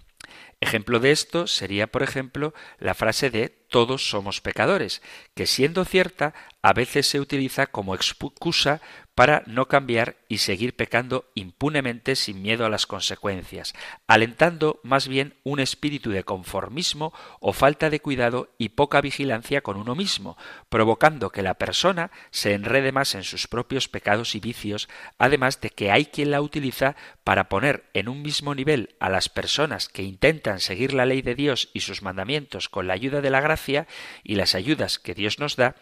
[0.61, 5.03] Ejemplo de esto sería, por ejemplo, la frase de todos somos pecadores,
[5.34, 8.80] que siendo cierta, a veces se utiliza como excusa
[9.14, 13.74] para no cambiar y seguir pecando impunemente sin miedo a las consecuencias,
[14.06, 19.76] alentando más bien un espíritu de conformismo o falta de cuidado y poca vigilancia con
[19.76, 20.38] uno mismo,
[20.70, 24.88] provocando que la persona se enrede más en sus propios pecados y vicios,
[25.18, 29.28] además de que hay quien la utiliza para poner en un mismo nivel a las
[29.28, 33.30] personas que intentan seguir la ley de Dios y sus mandamientos con la ayuda de
[33.30, 33.86] la gracia
[34.24, 35.76] y las ayudas que Dios nos da,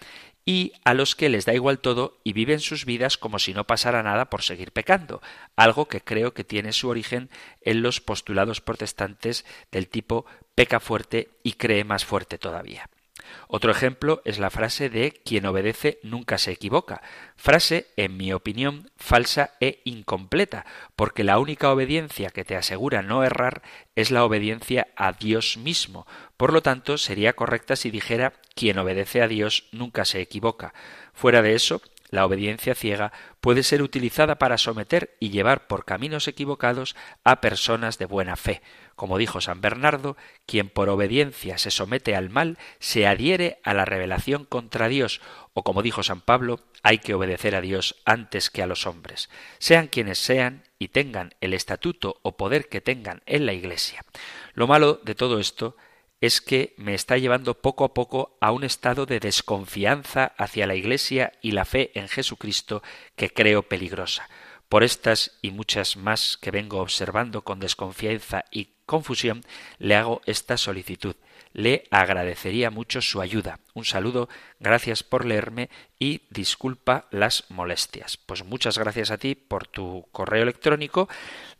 [0.44, 3.66] y a los que les da igual todo y viven sus vidas como si no
[3.66, 5.20] pasara nada por seguir pecando,
[5.56, 7.30] algo que creo que tiene su origen
[7.60, 12.88] en los postulados protestantes del tipo peca fuerte y cree más fuerte todavía.
[13.48, 17.02] Otro ejemplo es la frase de quien obedece nunca se equivoca,
[17.36, 20.66] frase, en mi opinión, falsa e incompleta,
[20.96, 23.62] porque la única obediencia que te asegura no errar
[23.96, 26.06] es la obediencia a Dios mismo.
[26.36, 30.74] Por lo tanto, sería correcta si dijera quien obedece a Dios nunca se equivoca.
[31.12, 36.28] Fuera de eso, la obediencia ciega puede ser utilizada para someter y llevar por caminos
[36.28, 38.62] equivocados a personas de buena fe.
[38.96, 43.86] Como dijo San Bernardo, quien por obediencia se somete al mal se adhiere a la
[43.86, 45.22] revelación contra Dios,
[45.54, 49.30] o como dijo San Pablo, hay que obedecer a Dios antes que a los hombres,
[49.58, 54.04] sean quienes sean y tengan el estatuto o poder que tengan en la Iglesia.
[54.52, 55.76] Lo malo de todo esto
[56.20, 60.74] es que me está llevando poco a poco a un estado de desconfianza hacia la
[60.74, 62.82] Iglesia y la fe en Jesucristo
[63.16, 64.28] que creo peligrosa.
[64.68, 69.42] Por estas y muchas más que vengo observando con desconfianza y confusión,
[69.78, 71.16] le hago esta solicitud.
[71.52, 73.58] Le agradecería mucho su ayuda.
[73.74, 74.28] Un saludo,
[74.60, 78.16] gracias por leerme y disculpa las molestias.
[78.16, 81.08] Pues muchas gracias a ti por tu correo electrónico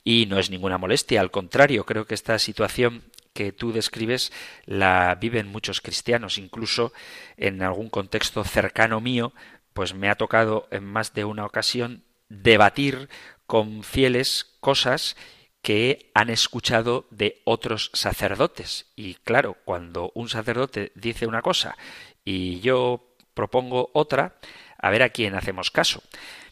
[0.05, 3.03] y no es ninguna molestia, al contrario, creo que esta situación
[3.41, 4.33] que tú describes
[4.67, 6.93] la viven muchos cristianos, incluso
[7.39, 9.33] en algún contexto cercano mío,
[9.73, 13.09] pues me ha tocado en más de una ocasión debatir
[13.47, 15.17] con fieles cosas
[15.63, 18.93] que han escuchado de otros sacerdotes.
[18.95, 21.79] Y claro, cuando un sacerdote dice una cosa
[22.23, 24.37] y yo propongo otra,
[24.77, 26.03] a ver a quién hacemos caso.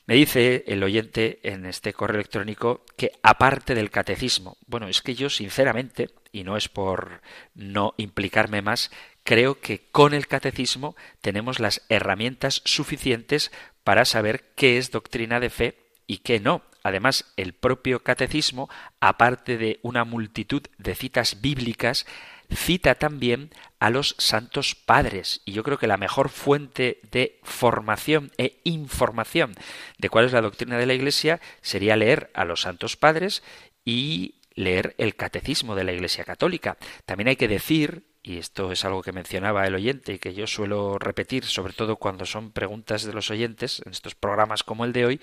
[0.08, 5.14] Me dice el oyente en este correo electrónico que aparte del catecismo, bueno, es que
[5.14, 7.20] yo sinceramente, y no es por
[7.54, 8.90] no implicarme más,
[9.22, 13.52] creo que con el catecismo tenemos las herramientas suficientes
[13.84, 16.62] para saber qué es doctrina de fe y qué no.
[16.82, 22.06] Además, el propio catecismo, aparte de una multitud de citas bíblicas,
[22.50, 25.42] cita también a los santos padres.
[25.44, 29.54] Y yo creo que la mejor fuente de formación e información
[29.98, 33.42] de cuál es la doctrina de la Iglesia sería leer a los santos padres
[33.84, 36.76] y leer el catecismo de la Iglesia Católica.
[37.06, 40.46] También hay que decir y esto es algo que mencionaba el oyente y que yo
[40.46, 44.92] suelo repetir, sobre todo cuando son preguntas de los oyentes, en estos programas como el
[44.92, 45.20] de hoy,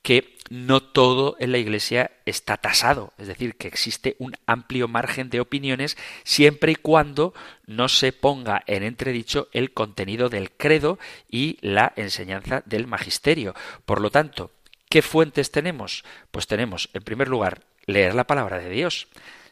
[0.00, 5.28] que no todo en la Iglesia está tasado, es decir, que existe un amplio margen
[5.28, 7.34] de opiniones siempre y cuando
[7.66, 10.98] no se ponga en entredicho el contenido del credo
[11.28, 13.54] y la enseñanza del magisterio.
[13.84, 14.50] Por lo tanto,
[14.88, 16.04] ¿qué fuentes tenemos?
[16.30, 19.08] Pues tenemos, en primer lugar, leer la palabra de Dios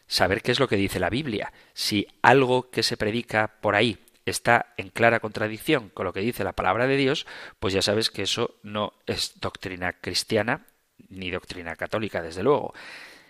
[0.07, 1.51] saber qué es lo que dice la Biblia.
[1.73, 6.43] Si algo que se predica por ahí está en clara contradicción con lo que dice
[6.43, 7.25] la palabra de Dios,
[7.59, 10.65] pues ya sabes que eso no es doctrina cristiana
[11.09, 12.73] ni doctrina católica, desde luego.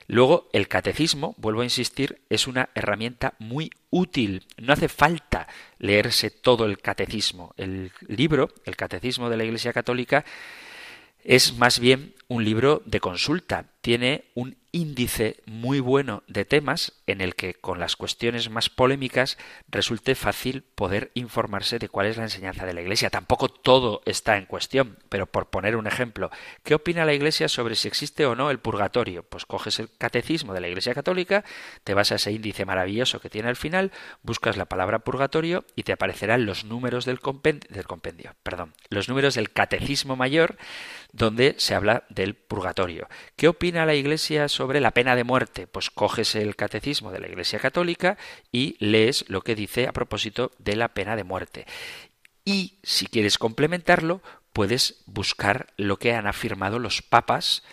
[0.07, 4.45] Luego, el catecismo, vuelvo a insistir, es una herramienta muy útil.
[4.57, 5.47] No hace falta
[5.79, 7.53] leerse todo el catecismo.
[7.57, 10.23] El libro, el catecismo de la Iglesia Católica,
[11.23, 13.65] es más bien un libro de consulta.
[13.85, 19.37] Tiene un índice muy bueno de temas en el que con las cuestiones más polémicas
[19.69, 23.09] resulte fácil poder informarse de cuál es la enseñanza de la Iglesia.
[23.09, 26.29] Tampoco todo está en cuestión, pero por poner un ejemplo,
[26.63, 29.23] ¿qué opina la Iglesia sobre si existe o no el purgatorio?
[29.23, 31.45] Pues coges el catecismo de la Iglesia Católica,
[31.83, 33.91] te vas a ese índice maravilloso que tiene al final,
[34.23, 39.07] buscas la palabra purgatorio y te aparecerán los números del compendio, del compendio, perdón, los
[39.09, 40.57] números del catecismo mayor
[41.13, 43.07] donde se habla del purgatorio.
[43.37, 45.65] ¿Qué opina la Iglesia sobre la pena de muerte?
[45.65, 48.15] Pues coges el catecismo de la Iglesia Católica
[48.51, 51.65] y lees lo que dice a propósito de la pena de muerte.
[52.45, 54.21] Y si quieres complementarlo,
[54.53, 57.63] puedes buscar lo que han afirmado los papas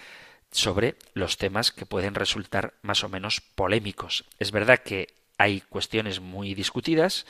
[0.50, 4.24] sobre los temas que pueden resultar más o menos polémicos.
[4.38, 7.26] Es verdad que hay cuestiones muy discutidas,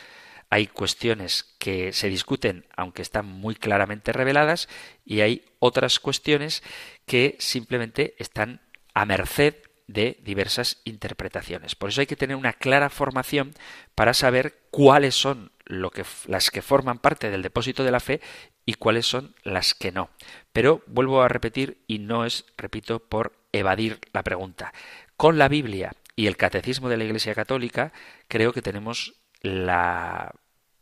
[0.52, 4.68] hay cuestiones que se discuten aunque están muy claramente reveladas
[5.02, 6.62] y hay otras cuestiones
[7.06, 8.60] que simplemente están
[8.92, 9.54] a merced
[9.86, 11.74] de diversas interpretaciones.
[11.74, 13.54] Por eso hay que tener una clara formación
[13.94, 18.20] para saber cuáles son lo que, las que forman parte del depósito de la fe
[18.66, 20.10] y cuáles son las que no.
[20.52, 24.74] Pero vuelvo a repetir y no es, repito, por evadir la pregunta.
[25.16, 27.94] Con la Biblia y el catecismo de la Iglesia Católica
[28.28, 30.34] creo que tenemos la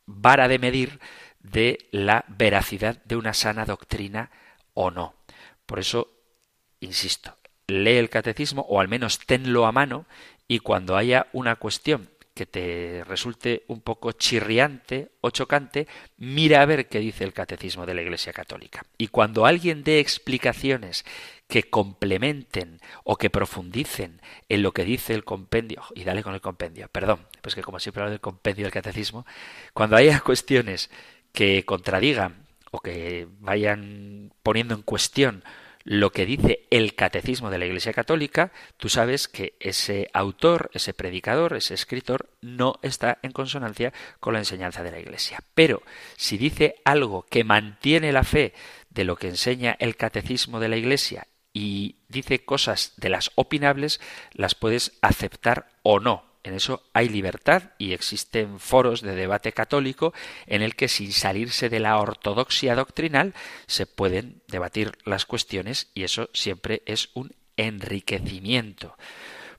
[0.06, 1.00] vara de medir
[1.40, 4.30] de la veracidad de una sana doctrina
[4.74, 5.14] o no.
[5.66, 6.08] Por eso,
[6.80, 7.36] insisto,
[7.66, 10.06] lee el catecismo o al menos tenlo a mano
[10.48, 12.10] y cuando haya una cuestión
[12.40, 15.86] que te resulte un poco chirriante o chocante,
[16.16, 18.82] mira a ver qué dice el catecismo de la Iglesia Católica.
[18.96, 21.04] Y cuando alguien dé explicaciones
[21.48, 26.40] que complementen o que profundicen en lo que dice el compendio, y dale con el
[26.40, 29.26] compendio, perdón, pues que como siempre hablo del compendio del catecismo,
[29.74, 30.88] cuando haya cuestiones
[31.34, 35.44] que contradigan o que vayan poniendo en cuestión
[35.90, 40.94] lo que dice el catecismo de la Iglesia Católica, tú sabes que ese autor, ese
[40.94, 45.42] predicador, ese escritor no está en consonancia con la enseñanza de la Iglesia.
[45.52, 45.82] Pero
[46.16, 48.54] si dice algo que mantiene la fe
[48.88, 54.00] de lo que enseña el catecismo de la Iglesia y dice cosas de las opinables,
[54.32, 56.29] las puedes aceptar o no.
[56.42, 60.14] En eso hay libertad y existen foros de debate católico
[60.46, 63.34] en el que sin salirse de la ortodoxia doctrinal
[63.66, 68.96] se pueden debatir las cuestiones y eso siempre es un enriquecimiento.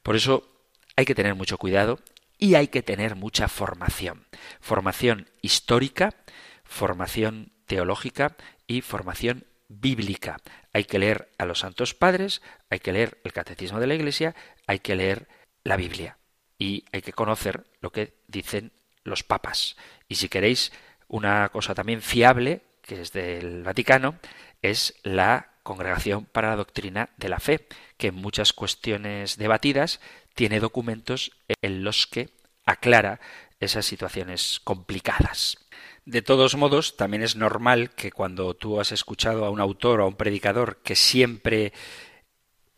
[0.02, 0.48] Por eso
[0.96, 2.00] hay que tener mucho cuidado
[2.40, 4.26] y hay que tener mucha formación.
[4.60, 6.16] Formación histórica,
[6.64, 10.38] formación teológica y formación bíblica.
[10.74, 14.36] Hay que leer a los santos padres, hay que leer el catecismo de la Iglesia,
[14.66, 15.28] hay que leer
[15.64, 16.18] la Biblia
[16.62, 18.72] y hay que conocer lo que dicen
[19.04, 19.76] los papas.
[20.08, 20.72] Y si queréis
[21.08, 24.20] una cosa también fiable, que es del Vaticano,
[24.62, 30.02] es la Congregación para la Doctrina de la Fe, que en muchas cuestiones debatidas
[30.36, 31.32] tiene documentos
[31.64, 32.30] en los que
[32.64, 33.20] aclara
[33.60, 35.58] esas situaciones complicadas.
[36.06, 40.04] De todos modos, también es normal que cuando tú has escuchado a un autor o
[40.04, 41.74] a un predicador que siempre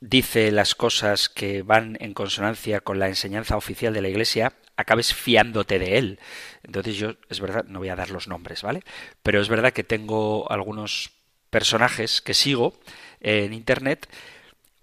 [0.03, 5.13] dice las cosas que van en consonancia con la enseñanza oficial de la Iglesia, acabes
[5.13, 6.19] fiándote de él.
[6.63, 8.83] Entonces yo, es verdad, no voy a dar los nombres, ¿vale?
[9.21, 11.11] Pero es verdad que tengo algunos
[11.49, 12.77] personajes que sigo
[13.21, 14.09] en Internet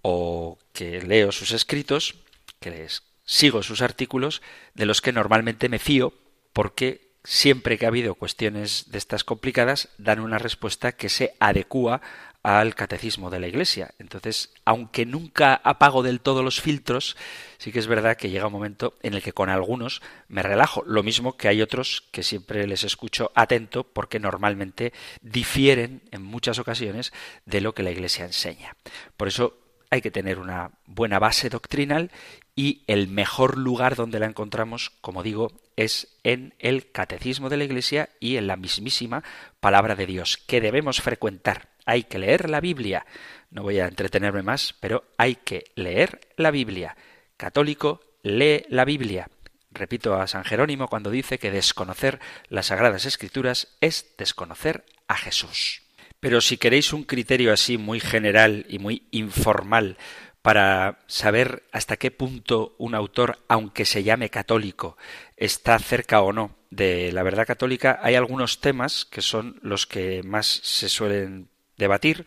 [0.01, 2.15] o que leo sus escritos,
[2.59, 4.41] que les sigo sus artículos,
[4.73, 6.13] de los que normalmente me fío
[6.51, 12.01] porque siempre que ha habido cuestiones de estas complicadas dan una respuesta que se adecúa
[12.43, 13.93] al catecismo de la Iglesia.
[13.99, 17.15] Entonces, aunque nunca apago del todo los filtros,
[17.57, 20.83] sí que es verdad que llega un momento en el que con algunos me relajo.
[20.85, 26.57] Lo mismo que hay otros que siempre les escucho atento porque normalmente difieren en muchas
[26.59, 27.13] ocasiones
[27.45, 28.75] de lo que la Iglesia enseña.
[29.17, 29.57] Por eso
[29.91, 32.11] hay que tener una buena base doctrinal
[32.55, 37.63] y el mejor lugar donde la encontramos, como digo, es en el catecismo de la
[37.65, 39.23] Iglesia y en la mismísima
[39.59, 41.70] palabra de Dios, que debemos frecuentar.
[41.85, 43.05] Hay que leer la Biblia.
[43.49, 46.95] No voy a entretenerme más, pero hay que leer la Biblia.
[47.37, 49.29] Católico, lee la Biblia.
[49.71, 52.19] Repito a San Jerónimo cuando dice que desconocer
[52.49, 55.83] las sagradas escrituras es desconocer a Jesús.
[56.19, 59.97] Pero si queréis un criterio así muy general y muy informal
[60.41, 64.97] para saber hasta qué punto un autor, aunque se llame católico,
[65.37, 70.23] está cerca o no de la verdad católica, hay algunos temas que son los que
[70.23, 71.49] más se suelen
[71.81, 72.25] debatir.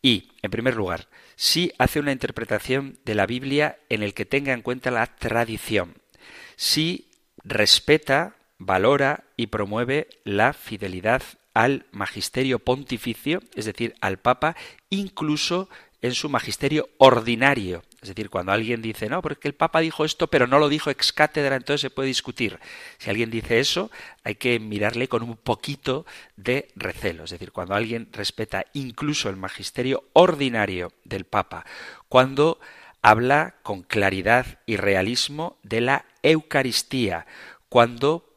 [0.00, 4.52] Y, en primer lugar, si hace una interpretación de la Biblia en el que tenga
[4.52, 5.96] en cuenta la tradición,
[6.56, 7.10] si
[7.42, 11.22] respeta, valora y promueve la fidelidad
[11.54, 14.56] al magisterio pontificio, es decir, al Papa,
[14.90, 15.68] incluso
[16.04, 17.82] en su magisterio ordinario.
[18.02, 20.90] Es decir, cuando alguien dice, no, porque el Papa dijo esto, pero no lo dijo
[20.90, 22.60] ex cátedra, entonces se puede discutir.
[22.98, 23.90] Si alguien dice eso,
[24.22, 26.04] hay que mirarle con un poquito
[26.36, 27.24] de recelo.
[27.24, 31.64] Es decir, cuando alguien respeta incluso el magisterio ordinario del Papa,
[32.10, 32.60] cuando
[33.00, 37.24] habla con claridad y realismo de la Eucaristía,
[37.70, 38.30] cuando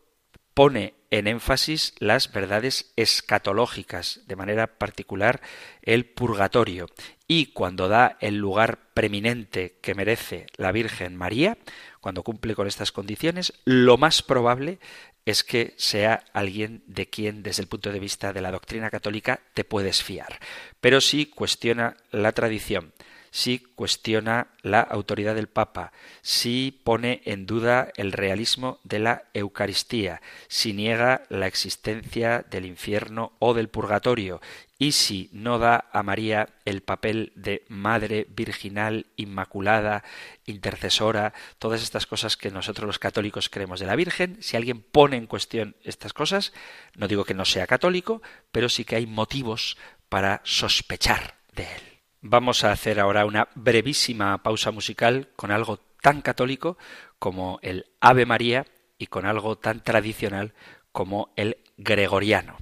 [0.54, 5.42] pone en énfasis las verdades escatológicas, de manera particular
[5.82, 6.88] el purgatorio,
[7.28, 11.58] y cuando da el lugar preeminente que merece la Virgen María,
[12.00, 14.80] cuando cumple con estas condiciones, lo más probable
[15.26, 19.42] es que sea alguien de quien desde el punto de vista de la doctrina católica
[19.54, 20.40] te puedes fiar.
[20.80, 22.94] Pero si cuestiona la tradición,
[23.32, 30.22] si cuestiona la autoridad del Papa, si pone en duda el realismo de la Eucaristía,
[30.48, 34.42] si niega la existencia del infierno o del purgatorio,
[34.80, 40.04] y si no da a María el papel de Madre Virginal, Inmaculada,
[40.46, 45.18] intercesora, todas estas cosas que nosotros los católicos creemos de la Virgen, si alguien pone
[45.18, 46.54] en cuestión estas cosas,
[46.96, 48.22] no digo que no sea católico,
[48.52, 49.78] pero sí que hay motivos
[50.10, 51.97] para sospechar de él.
[52.22, 56.78] Vamos a hacer ahora una brevísima pausa musical con algo tan católico
[57.20, 58.66] como el Ave María
[58.98, 60.54] y con algo tan tradicional
[60.92, 62.58] como el gregoriano,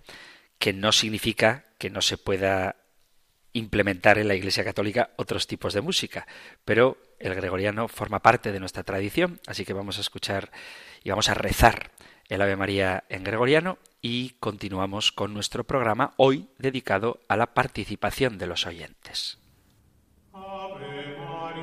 [0.59, 2.75] que no significa que no se pueda
[3.53, 6.27] implementar en la Iglesia Católica otros tipos de música,
[6.65, 10.51] pero el gregoriano forma parte de nuestra tradición, así que vamos a escuchar
[11.01, 11.91] y vamos a rezar
[12.27, 18.37] el Ave María en gregoriano y continuamos con nuestro programa hoy dedicado a la participación
[18.37, 19.44] de los oyentes.
[20.35, 21.55] Maria,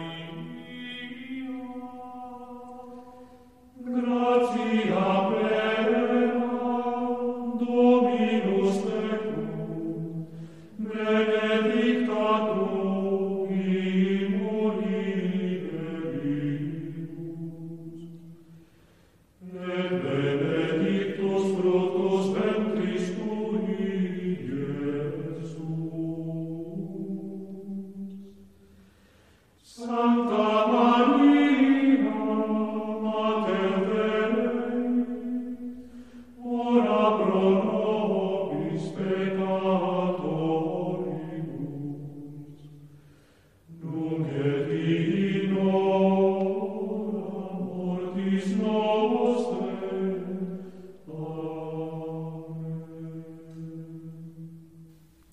[3.76, 5.21] gratia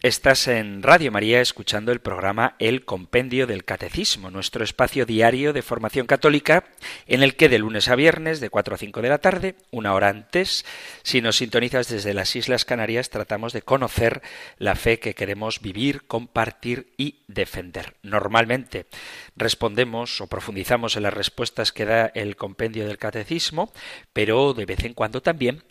[0.10, 5.62] Estás en Radio María escuchando el programa El Compendio del Catecismo, nuestro espacio diario de
[5.62, 6.64] formación católica,
[7.06, 9.94] en el que de lunes a viernes, de 4 a 5 de la tarde, una
[9.94, 10.66] hora antes,
[11.04, 14.24] si nos sintonizas desde las Islas Canarias, tratamos de conocer
[14.58, 17.94] la fe que queremos vivir, compartir y defender.
[18.02, 18.88] Normalmente
[19.36, 23.72] respondemos o profundizamos en las respuestas que da el Compendio del Catecismo,
[24.12, 25.62] pero de vez en cuando también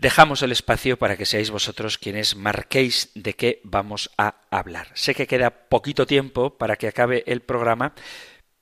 [0.00, 4.88] dejamos el espacio para que seáis vosotros quienes marquéis de qué vamos a hablar.
[4.94, 7.92] Sé que queda poquito tiempo para que acabe el programa,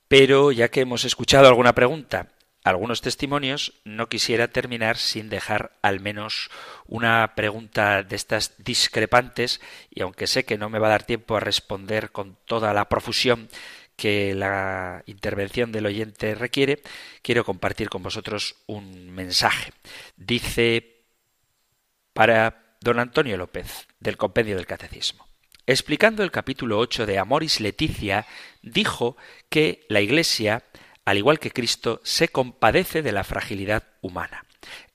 [0.09, 2.27] pero ya que hemos escuchado alguna pregunta,
[2.65, 6.49] algunos testimonios, no quisiera terminar sin dejar al menos
[6.87, 11.37] una pregunta de estas discrepantes, y aunque sé que no me va a dar tiempo
[11.37, 13.47] a responder con toda la profusión
[13.95, 16.81] que la intervención del oyente requiere,
[17.21, 19.71] quiero compartir con vosotros un mensaje.
[20.17, 20.98] Dice
[22.19, 25.29] para don Antonio López, del Compendio del Catecismo.
[25.65, 28.25] Explicando el capítulo 8 de Amoris Leticia,
[28.61, 29.15] dijo
[29.47, 30.63] que la Iglesia,
[31.05, 34.43] al igual que Cristo, se compadece de la fragilidad humana.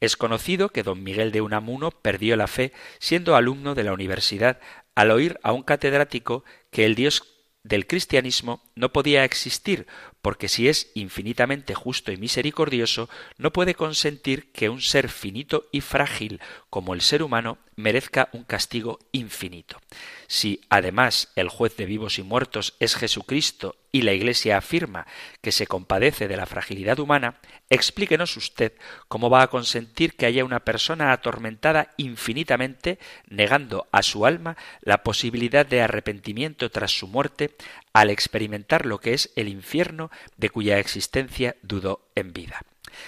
[0.01, 4.61] Es conocido que don Miguel de Unamuno perdió la fe siendo alumno de la universidad
[4.95, 7.23] al oír a un catedrático que el Dios
[7.63, 9.87] del cristianismo no podía existir,
[10.25, 15.83] porque si es infinitamente justo y misericordioso, no puede consentir que un ser finito y
[15.83, 19.83] frágil como el ser humano merezca un castigo infinito.
[20.27, 25.07] Si además el juez de vivos y muertos es Jesucristo y la Iglesia afirma
[25.43, 28.73] que se compadece de la fragilidad humana, explíquenos usted
[29.09, 32.99] cómo va a consentir que haya una persona atormentada infinitamente,
[33.29, 37.55] negando a su alma la posibilidad de arrepentimiento tras su muerte,
[37.95, 42.61] al experimentar lo que es el infierno de cuya existencia dudó en vida.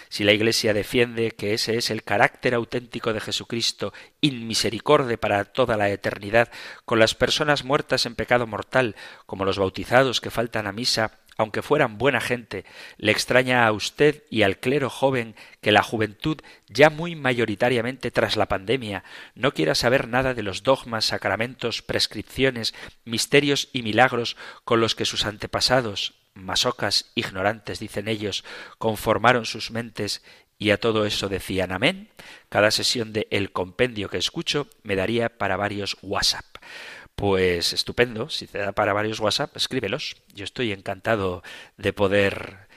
[0.09, 5.77] Si la Iglesia defiende que ese es el carácter auténtico de Jesucristo, inmisericorde para toda
[5.77, 6.51] la eternidad,
[6.85, 11.63] con las personas muertas en pecado mortal, como los bautizados que faltan a misa, aunque
[11.63, 12.65] fueran buena gente,
[12.97, 18.37] le extraña a usted y al clero joven que la juventud, ya muy mayoritariamente tras
[18.37, 22.75] la pandemia, no quiera saber nada de los dogmas, sacramentos, prescripciones,
[23.05, 28.45] misterios y milagros con los que sus antepasados, masocas ignorantes, dicen ellos,
[28.79, 30.23] conformaron sus mentes
[30.59, 32.09] y a todo eso decían amén,
[32.49, 36.47] cada sesión de El Compendio que escucho me daría para varios WhatsApp.
[37.17, 40.17] Pues estupendo, si te da para varios WhatsApp, escríbelos.
[40.35, 41.43] Yo estoy encantado
[41.79, 42.69] de poder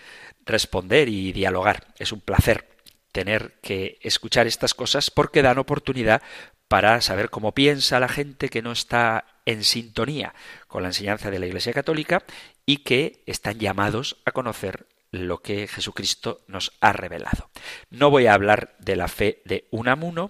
[0.45, 1.87] responder y dialogar.
[1.99, 2.69] Es un placer
[3.11, 6.21] tener que escuchar estas cosas porque dan oportunidad
[6.69, 10.33] para saber cómo piensa la gente que no está en sintonía
[10.67, 12.23] con la enseñanza de la Iglesia Católica
[12.65, 17.49] y que están llamados a conocer lo que Jesucristo nos ha revelado.
[17.89, 20.29] No voy a hablar de la fe de Unamuno,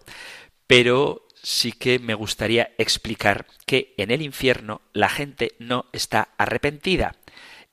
[0.66, 7.15] pero sí que me gustaría explicar que en el infierno la gente no está arrepentida.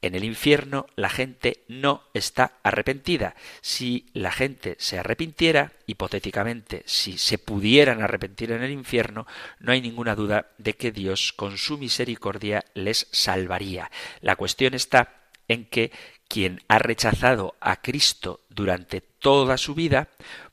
[0.02, 3.34] En el infierno la gente no está arrepentida.
[3.60, 9.26] Si la gente se arrepintiera, hipotéticamente, si se pudieran arrepentir en el infierno,
[9.58, 13.90] no hay ninguna duda de que Dios con su misericordia les salvaría.
[14.20, 15.90] La cuestión está en que
[16.28, 20.08] quien ha rechazado a Cristo durante toda su vida,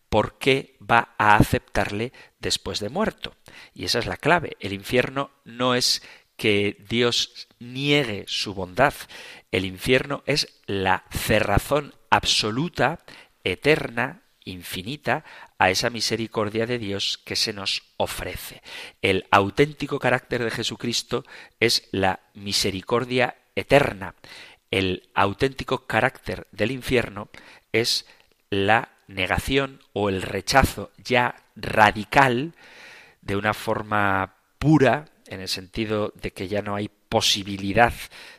[0.10, 2.14] ¿por qué va a aceptarle
[2.44, 3.36] después de muerto?
[3.74, 4.56] Y esa es la clave.
[4.60, 6.04] El infierno no es
[6.38, 8.94] que Dios niegue su bondad.
[9.52, 13.00] El infierno es la cerrazón absoluta,
[13.44, 15.24] eterna, infinita,
[15.58, 18.62] a esa misericordia de Dios que se nos ofrece.
[19.02, 21.24] El auténtico carácter de Jesucristo
[21.60, 24.16] es la misericordia eterna.
[24.72, 27.30] El auténtico carácter del infierno
[27.72, 28.06] es
[28.50, 32.54] la negación o el rechazo ya radical
[33.22, 37.94] de una forma pura en el sentido de que ya no hay posibilidad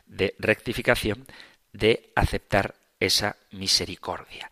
[0.05, 1.25] de rectificación,
[1.73, 4.49] de aceptar esa misericordia.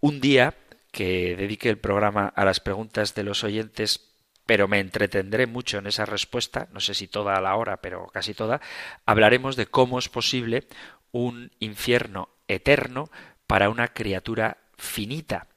[0.00, 0.54] Un día
[0.90, 4.12] que dedique el programa a las preguntas de los oyentes,
[4.46, 8.06] pero me entretendré mucho en esa respuesta, no sé si toda a la hora, pero
[8.06, 8.60] casi toda,
[9.04, 10.66] hablaremos de cómo es posible
[11.12, 13.10] un infierno eterno
[13.46, 15.48] para una criatura finita,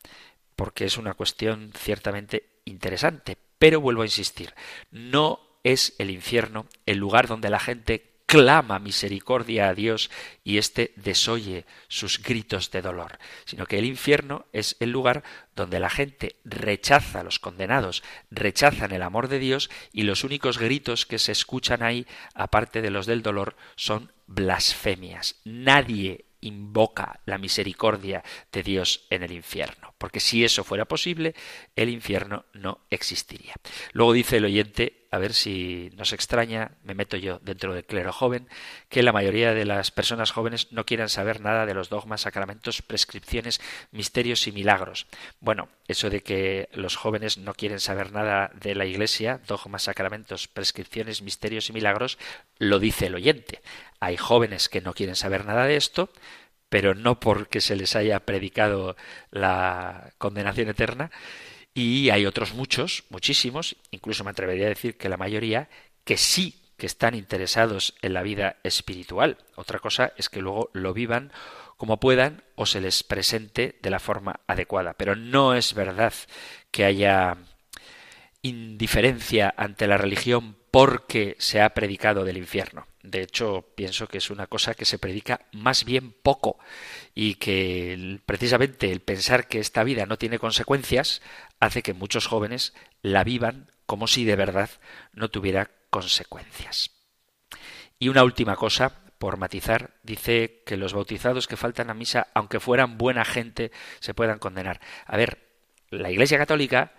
[0.55, 3.37] porque es una cuestión ciertamente interesante.
[3.57, 4.53] Pero vuelvo a insistir,
[4.91, 10.11] no es el infierno el lugar donde la gente clama misericordia a Dios
[10.43, 15.23] y éste desoye sus gritos de dolor, sino que el infierno es el lugar
[15.55, 21.07] donde la gente rechaza los condenados, rechazan el amor de Dios y los únicos gritos
[21.07, 22.05] que se escuchan ahí,
[22.35, 25.37] aparte de los del dolor, son blasfemias.
[25.43, 31.35] Nadie invoca la misericordia de Dios en el infierno, porque si eso fuera posible,
[31.75, 33.55] el infierno no existiría.
[33.93, 38.13] Luego dice el oyente, a ver si nos extraña, me meto yo dentro del clero
[38.13, 38.47] joven,
[38.89, 42.81] que la mayoría de las personas jóvenes no quieran saber nada de los dogmas, sacramentos,
[42.81, 43.59] prescripciones,
[43.91, 45.07] misterios y milagros.
[45.39, 50.47] Bueno, eso de que los jóvenes no quieren saber nada de la Iglesia, dogmas, sacramentos,
[50.47, 52.17] prescripciones, misterios y milagros,
[52.57, 53.61] lo dice el oyente.
[53.99, 56.11] Hay jóvenes que no quieren saber nada de esto,
[56.69, 58.95] pero no porque se les haya predicado
[59.31, 61.11] la condenación eterna,
[61.79, 65.69] y hay otros muchos, muchísimos, incluso me atrevería a decir que la mayoría,
[66.03, 69.37] que sí que están interesados en la vida espiritual.
[69.55, 71.31] Otra cosa es que luego lo vivan
[71.77, 74.93] como puedan o se les presente de la forma adecuada.
[74.93, 76.13] Pero no es verdad
[76.71, 77.37] que haya
[78.41, 82.87] indiferencia ante la religión porque se ha predicado del infierno.
[83.01, 86.59] De hecho, pienso que es una cosa que se predica más bien poco
[87.15, 91.21] y que precisamente el pensar que esta vida no tiene consecuencias
[91.59, 94.69] hace que muchos jóvenes la vivan como si de verdad
[95.13, 96.91] no tuviera consecuencias.
[97.97, 102.59] Y una última cosa, por matizar, dice que los bautizados que faltan a misa, aunque
[102.59, 104.79] fueran buena gente, se puedan condenar.
[105.05, 105.39] A ver,
[105.89, 106.93] la Iglesia Católica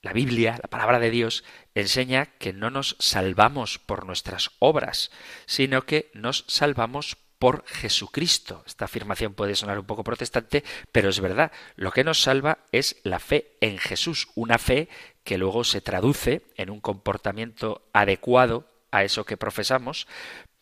[0.00, 1.44] la Biblia, la palabra de Dios,
[1.74, 5.10] enseña que no nos salvamos por nuestras obras,
[5.46, 8.62] sino que nos salvamos por Jesucristo.
[8.66, 11.52] Esta afirmación puede sonar un poco protestante, pero es verdad.
[11.76, 14.88] Lo que nos salva es la fe en Jesús, una fe
[15.24, 20.06] que luego se traduce en un comportamiento adecuado a eso que profesamos,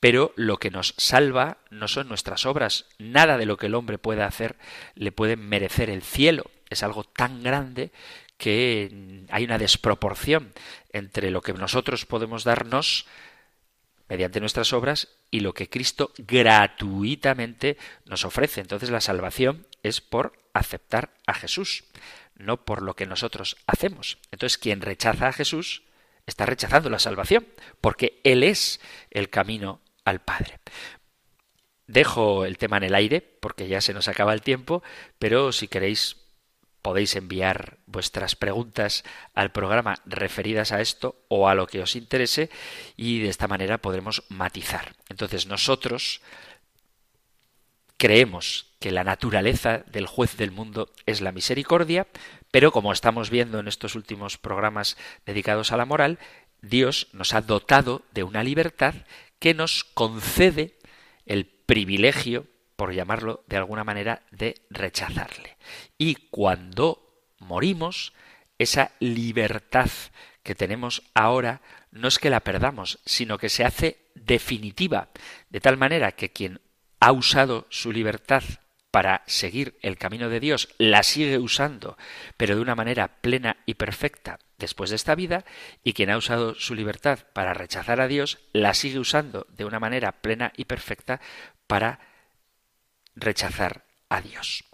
[0.01, 2.87] pero lo que nos salva no son nuestras obras.
[2.99, 4.57] Nada de lo que el hombre pueda hacer
[4.95, 6.51] le puede merecer el cielo.
[6.69, 7.91] Es algo tan grande
[8.37, 10.53] que hay una desproporción
[10.93, 13.07] entre lo que nosotros podemos darnos
[14.09, 18.61] mediante nuestras obras y lo que Cristo gratuitamente nos ofrece.
[18.61, 21.85] Entonces la salvación es por aceptar a Jesús,
[22.35, 24.19] no por lo que nosotros hacemos.
[24.31, 25.83] Entonces quien rechaza a Jesús
[26.27, 27.47] está rechazando la salvación,
[27.81, 28.81] porque Él es
[29.11, 30.59] el camino al Padre.
[31.87, 34.83] Dejo el tema en el aire, porque ya se nos acaba el tiempo,
[35.19, 36.26] pero si queréis
[36.87, 39.03] podéis enviar vuestras preguntas
[39.35, 42.49] al programa referidas a esto o a lo que os interese
[42.97, 44.95] y de esta manera podremos matizar.
[45.09, 46.21] Entonces nosotros
[47.97, 52.07] creemos que la naturaleza del juez del mundo es la misericordia,
[52.53, 56.21] pero como estamos viendo en estos últimos programas dedicados a la moral,
[56.63, 58.95] Dios nos ha dotado de una libertad
[59.41, 60.79] que nos concede
[61.25, 62.47] el privilegio
[62.77, 65.57] por llamarlo de alguna manera, de rechazarle.
[65.99, 68.13] Y cuando morimos,
[68.59, 69.91] esa libertad
[70.43, 71.61] que tenemos ahora
[71.91, 75.09] no es que la perdamos, sino que se hace definitiva,
[75.51, 76.61] de tal manera que quien
[77.01, 78.43] ha usado su libertad
[78.91, 81.99] para seguir el camino de Dios, la sigue usando,
[82.37, 85.45] pero de una manera plena y perfecta después de esta vida,
[85.85, 89.81] y quien ha usado su libertad para rechazar a Dios, la sigue usando de una
[89.81, 91.21] manera plena y perfecta
[91.67, 92.01] para
[93.17, 94.65] rechazar a Dios.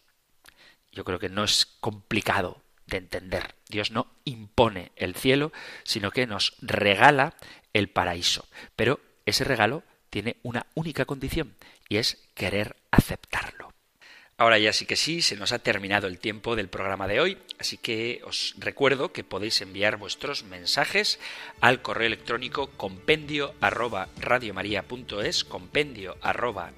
[0.92, 3.54] Yo creo que no es complicado de entender.
[3.68, 5.52] Dios no impone el cielo,
[5.84, 7.34] sino que nos regala
[7.72, 8.46] el paraíso.
[8.76, 11.54] Pero ese regalo tiene una única condición
[11.88, 13.72] y es querer aceptarlo.
[14.36, 17.38] Ahora ya sí que sí, se nos ha terminado el tiempo del programa de hoy,
[17.60, 21.20] así que os recuerdo que podéis enviar vuestros mensajes
[21.60, 24.08] al correo electrónico compendio arroba
[26.22, 26.72] arroba